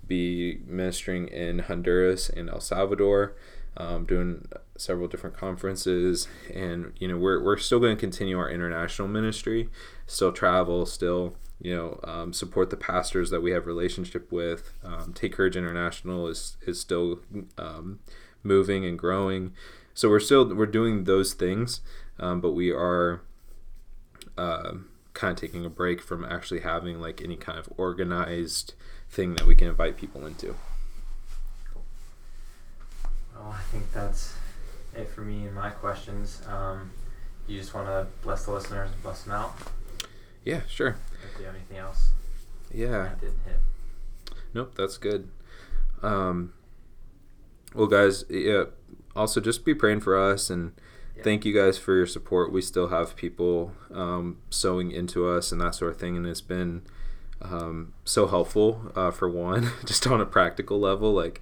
be 0.08 0.60
ministering 0.66 1.28
in 1.28 1.60
Honduras 1.60 2.30
and 2.30 2.50
El 2.50 2.60
Salvador, 2.60 3.36
um, 3.76 4.06
doing 4.06 4.48
several 4.78 5.08
different 5.08 5.38
conferences, 5.38 6.28
and 6.54 6.94
you 7.00 7.08
know 7.08 7.18
we're 7.18 7.44
we're 7.44 7.58
still 7.58 7.80
going 7.80 7.96
to 7.96 8.00
continue 8.00 8.38
our 8.38 8.50
international 8.50 9.08
ministry, 9.08 9.70
still 10.06 10.32
travel, 10.32 10.86
still 10.86 11.36
you 11.62 11.76
know 11.76 12.00
um, 12.04 12.34
support 12.34 12.70
the 12.70 12.78
pastors 12.78 13.30
that 13.30 13.42
we 13.42 13.52
have 13.52 13.66
relationship 13.68 14.32
with. 14.32 14.74
Um, 14.84 15.14
Take 15.14 15.34
Courage 15.34 15.56
International 15.56 16.28
is 16.28 16.58
is 16.66 16.80
still 16.80 17.20
um, 17.58 18.00
moving 18.44 18.86
and 18.86 18.98
growing. 18.98 19.54
So 19.94 20.10
we're 20.10 20.20
still 20.20 20.54
we're 20.56 20.66
doing 20.66 21.04
those 21.04 21.34
things, 21.34 21.82
um, 22.20 22.42
but 22.42 22.52
we 22.52 22.72
are 22.72 23.22
uh, 24.38 24.74
kind 25.14 25.32
of 25.32 25.38
taking 25.38 25.66
a 25.66 25.70
break 25.70 26.02
from 26.02 26.24
actually 26.24 26.60
having 26.62 27.02
like 27.02 27.22
any 27.24 27.36
kind 27.36 27.58
of 27.58 27.68
organized 27.78 28.76
thing 29.10 29.36
that 29.36 29.46
we 29.46 29.56
can 29.56 29.68
invite 29.68 29.98
people 29.98 30.26
into. 30.26 30.56
Well, 33.36 33.52
I 33.52 33.62
think 33.72 33.92
that's 33.94 34.36
it 34.96 35.08
for 35.08 35.22
me 35.22 35.46
and 35.46 35.54
my 35.54 35.70
questions. 35.70 36.42
Um, 36.48 36.92
you 37.48 37.58
just 37.60 37.74
want 37.74 37.88
to 37.88 38.08
bless 38.24 38.46
the 38.46 38.52
listeners 38.52 38.92
and 38.92 39.02
bless 39.04 39.24
them 39.24 39.34
out. 39.34 39.56
Yeah, 40.44 40.62
sure. 40.68 40.98
If 41.24 41.40
you 41.40 41.46
have 41.46 41.56
anything 41.56 41.78
else. 41.78 42.12
Yeah. 42.74 43.12
I 43.12 43.20
didn't 43.20 43.40
hit. 43.46 43.60
Nope, 44.54 44.74
that's 44.76 44.98
good. 44.98 45.30
Um, 46.02 46.54
well, 47.74 47.88
guys, 47.88 48.26
yeah. 48.30 48.66
Also, 49.16 49.42
just 49.42 49.66
be 49.66 49.74
praying 49.74 50.02
for 50.02 50.18
us 50.18 50.50
and 50.50 50.74
yeah. 51.16 51.24
thank 51.24 51.46
you 51.46 51.54
guys 51.54 51.78
for 51.78 51.96
your 51.96 52.06
support. 52.06 52.52
We 52.52 52.62
still 52.62 52.90
have 52.90 53.16
people 53.16 53.74
um, 53.94 54.38
sowing 54.50 54.92
into 54.92 55.28
us 55.28 55.52
and 55.52 55.60
that 55.62 55.76
sort 55.76 55.92
of 55.92 56.00
thing, 56.00 56.16
and 56.18 56.26
it's 56.26 56.42
been 56.42 56.84
um, 57.42 57.94
so 58.04 58.28
helpful 58.28 58.92
uh, 58.96 59.12
for 59.12 59.30
one, 59.30 59.72
just 59.86 60.08
on 60.08 60.22
a 60.22 60.26
practical 60.26 60.80
level. 60.80 61.14
Like, 61.14 61.42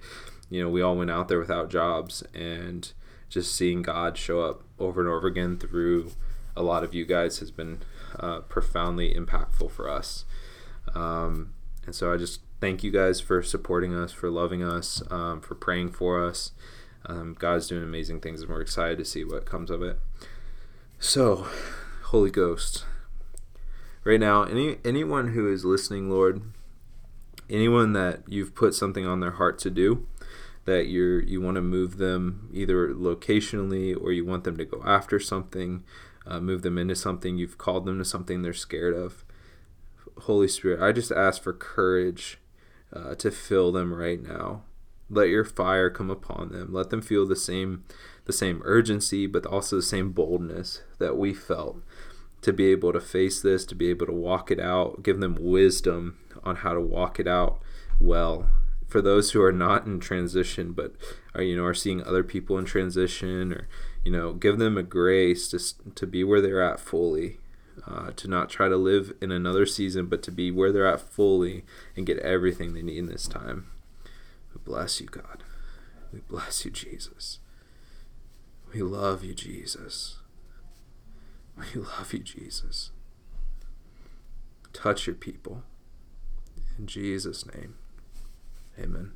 you 0.50 0.62
know, 0.62 0.68
we 0.68 0.82
all 0.82 0.96
went 0.96 1.10
out 1.10 1.28
there 1.28 1.38
without 1.38 1.70
jobs, 1.70 2.22
and 2.34 2.92
just 3.28 3.54
seeing 3.54 3.82
God 3.82 4.16
show 4.16 4.40
up 4.40 4.62
over 4.78 5.00
and 5.00 5.10
over 5.10 5.26
again 5.26 5.58
through 5.58 6.12
a 6.56 6.62
lot 6.62 6.84
of 6.84 6.94
you 6.94 7.04
guys 7.04 7.38
has 7.38 7.50
been 7.50 7.80
uh, 8.18 8.40
profoundly 8.40 9.14
impactful 9.14 9.70
for 9.70 9.90
us. 9.90 10.24
Um, 10.94 11.54
and 11.84 11.94
so 11.94 12.12
I 12.12 12.16
just 12.16 12.40
thank 12.60 12.82
you 12.82 12.90
guys 12.90 13.20
for 13.20 13.42
supporting 13.42 13.94
us, 13.94 14.12
for 14.12 14.30
loving 14.30 14.62
us, 14.62 15.02
um, 15.10 15.40
for 15.40 15.54
praying 15.54 15.92
for 15.92 16.24
us. 16.24 16.52
Um, 17.04 17.36
God's 17.38 17.68
doing 17.68 17.82
amazing 17.82 18.20
things, 18.20 18.40
and 18.40 18.50
we're 18.50 18.60
excited 18.60 18.98
to 18.98 19.04
see 19.04 19.24
what 19.24 19.44
comes 19.44 19.70
of 19.70 19.82
it. 19.82 19.98
So, 20.98 21.46
Holy 22.04 22.30
Ghost, 22.30 22.84
right 24.06 24.20
now, 24.20 24.44
any 24.44 24.78
anyone 24.84 25.28
who 25.32 25.52
is 25.52 25.64
listening, 25.64 26.08
Lord, 26.08 26.40
anyone 27.50 27.92
that 27.92 28.22
you've 28.28 28.54
put 28.54 28.74
something 28.74 29.04
on 29.04 29.20
their 29.20 29.32
heart 29.32 29.58
to 29.60 29.70
do, 29.70 30.06
that 30.64 30.86
you're 30.86 31.20
you 31.20 31.40
want 31.40 31.56
to 31.56 31.60
move 31.60 31.98
them 31.98 32.48
either 32.54 32.88
locationally 32.94 34.00
or 34.00 34.12
you 34.12 34.24
want 34.24 34.44
them 34.44 34.56
to 34.56 34.64
go 34.64 34.82
after 34.86 35.18
something, 35.18 35.82
uh, 36.26 36.40
move 36.40 36.62
them 36.62 36.78
into 36.78 36.94
something, 36.94 37.36
you've 37.36 37.58
called 37.58 37.84
them 37.84 37.98
to 37.98 38.04
something 38.04 38.40
they're 38.40 38.54
scared 38.54 38.94
of. 38.94 39.24
Holy 40.20 40.48
Spirit, 40.48 40.80
I 40.80 40.92
just 40.92 41.12
ask 41.12 41.42
for 41.42 41.52
courage 41.52 42.38
uh, 42.92 43.16
to 43.16 43.30
fill 43.30 43.72
them 43.72 43.92
right 43.92 44.22
now. 44.22 44.62
Let 45.10 45.28
your 45.28 45.44
fire 45.44 45.90
come 45.90 46.10
upon 46.10 46.50
them. 46.50 46.72
Let 46.72 46.90
them 46.90 47.02
feel 47.02 47.26
the 47.26 47.36
same 47.36 47.84
the 48.24 48.32
same 48.32 48.62
urgency, 48.64 49.26
but 49.26 49.46
also 49.46 49.76
the 49.76 49.82
same 49.82 50.10
boldness 50.10 50.82
that 50.98 51.16
we 51.16 51.34
felt 51.34 51.80
to 52.42 52.52
be 52.52 52.66
able 52.66 52.92
to 52.92 53.00
face 53.00 53.40
this, 53.40 53.64
to 53.66 53.74
be 53.74 53.88
able 53.90 54.06
to 54.06 54.12
walk 54.12 54.50
it 54.50 54.60
out. 54.60 55.02
Give 55.02 55.20
them 55.20 55.36
wisdom 55.40 56.18
on 56.44 56.56
how 56.56 56.72
to 56.72 56.80
walk 56.80 57.18
it 57.18 57.26
out 57.26 57.60
well. 58.00 58.48
For 58.86 59.02
those 59.02 59.32
who 59.32 59.42
are 59.42 59.52
not 59.52 59.84
in 59.84 59.98
transition, 59.98 60.72
but 60.72 60.94
are 61.34 61.42
you 61.42 61.56
know 61.56 61.64
are 61.64 61.74
seeing 61.74 62.02
other 62.02 62.22
people 62.22 62.56
in 62.58 62.64
transition, 62.64 63.52
or 63.52 63.68
you 64.04 64.12
know, 64.12 64.32
give 64.32 64.58
them 64.58 64.78
a 64.78 64.82
grace 64.82 65.48
to 65.48 65.90
to 65.94 66.06
be 66.06 66.22
where 66.22 66.40
they're 66.40 66.62
at 66.62 66.80
fully 66.80 67.38
uh, 67.86 68.10
to 68.16 68.28
not 68.28 68.48
try 68.48 68.68
to 68.68 68.76
live 68.76 69.12
in 69.20 69.30
another 69.30 69.66
season, 69.66 70.06
but 70.06 70.22
to 70.22 70.32
be 70.32 70.50
where 70.50 70.72
they're 70.72 70.86
at 70.86 71.00
fully 71.00 71.64
and 71.96 72.06
get 72.06 72.18
everything 72.20 72.72
they 72.72 72.82
need 72.82 72.98
in 72.98 73.06
this 73.06 73.28
time. 73.28 73.66
We 74.54 74.60
bless 74.64 75.00
you, 75.00 75.06
God. 75.06 75.42
We 76.12 76.20
bless 76.20 76.64
you, 76.64 76.70
Jesus. 76.70 77.38
We 78.72 78.82
love 78.82 79.24
you, 79.24 79.34
Jesus. 79.34 80.18
We 81.56 81.80
love 81.80 82.12
you, 82.12 82.18
Jesus. 82.20 82.90
Touch 84.72 85.06
your 85.06 85.16
people. 85.16 85.62
In 86.78 86.86
Jesus' 86.86 87.46
name. 87.46 87.76
Amen. 88.78 89.12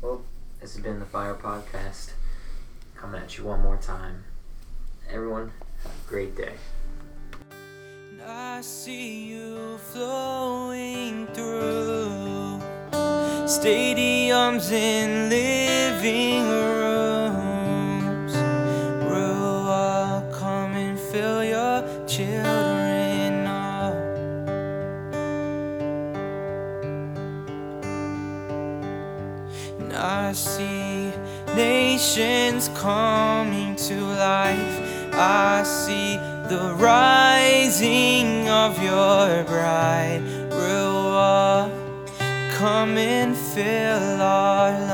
Well, 0.00 0.22
this 0.60 0.74
has 0.74 0.82
been 0.82 0.98
the 0.98 1.06
Fire 1.06 1.34
Podcast. 1.34 2.12
Coming 2.94 3.20
at 3.20 3.36
you 3.36 3.44
one 3.44 3.60
more 3.60 3.76
time. 3.76 4.24
Everyone, 5.10 5.52
have 5.82 5.92
a 5.92 6.08
great 6.08 6.34
day. 6.34 6.54
I 8.26 8.60
see 8.62 9.26
you 9.26 9.78
flowing 9.92 11.26
through 11.28 12.60
stadiums 13.44 14.72
and 14.72 15.28
living 15.28 16.55
coming 32.86 33.74
to 33.74 33.96
life. 34.30 34.78
I 35.12 35.64
see 35.64 36.18
the 36.52 36.72
rising 36.78 38.48
of 38.48 38.80
your 38.80 39.42
bride. 39.42 40.22
Ruah, 40.50 41.68
come 42.56 42.96
and 42.96 43.36
fill 43.36 44.22
our. 44.22 44.85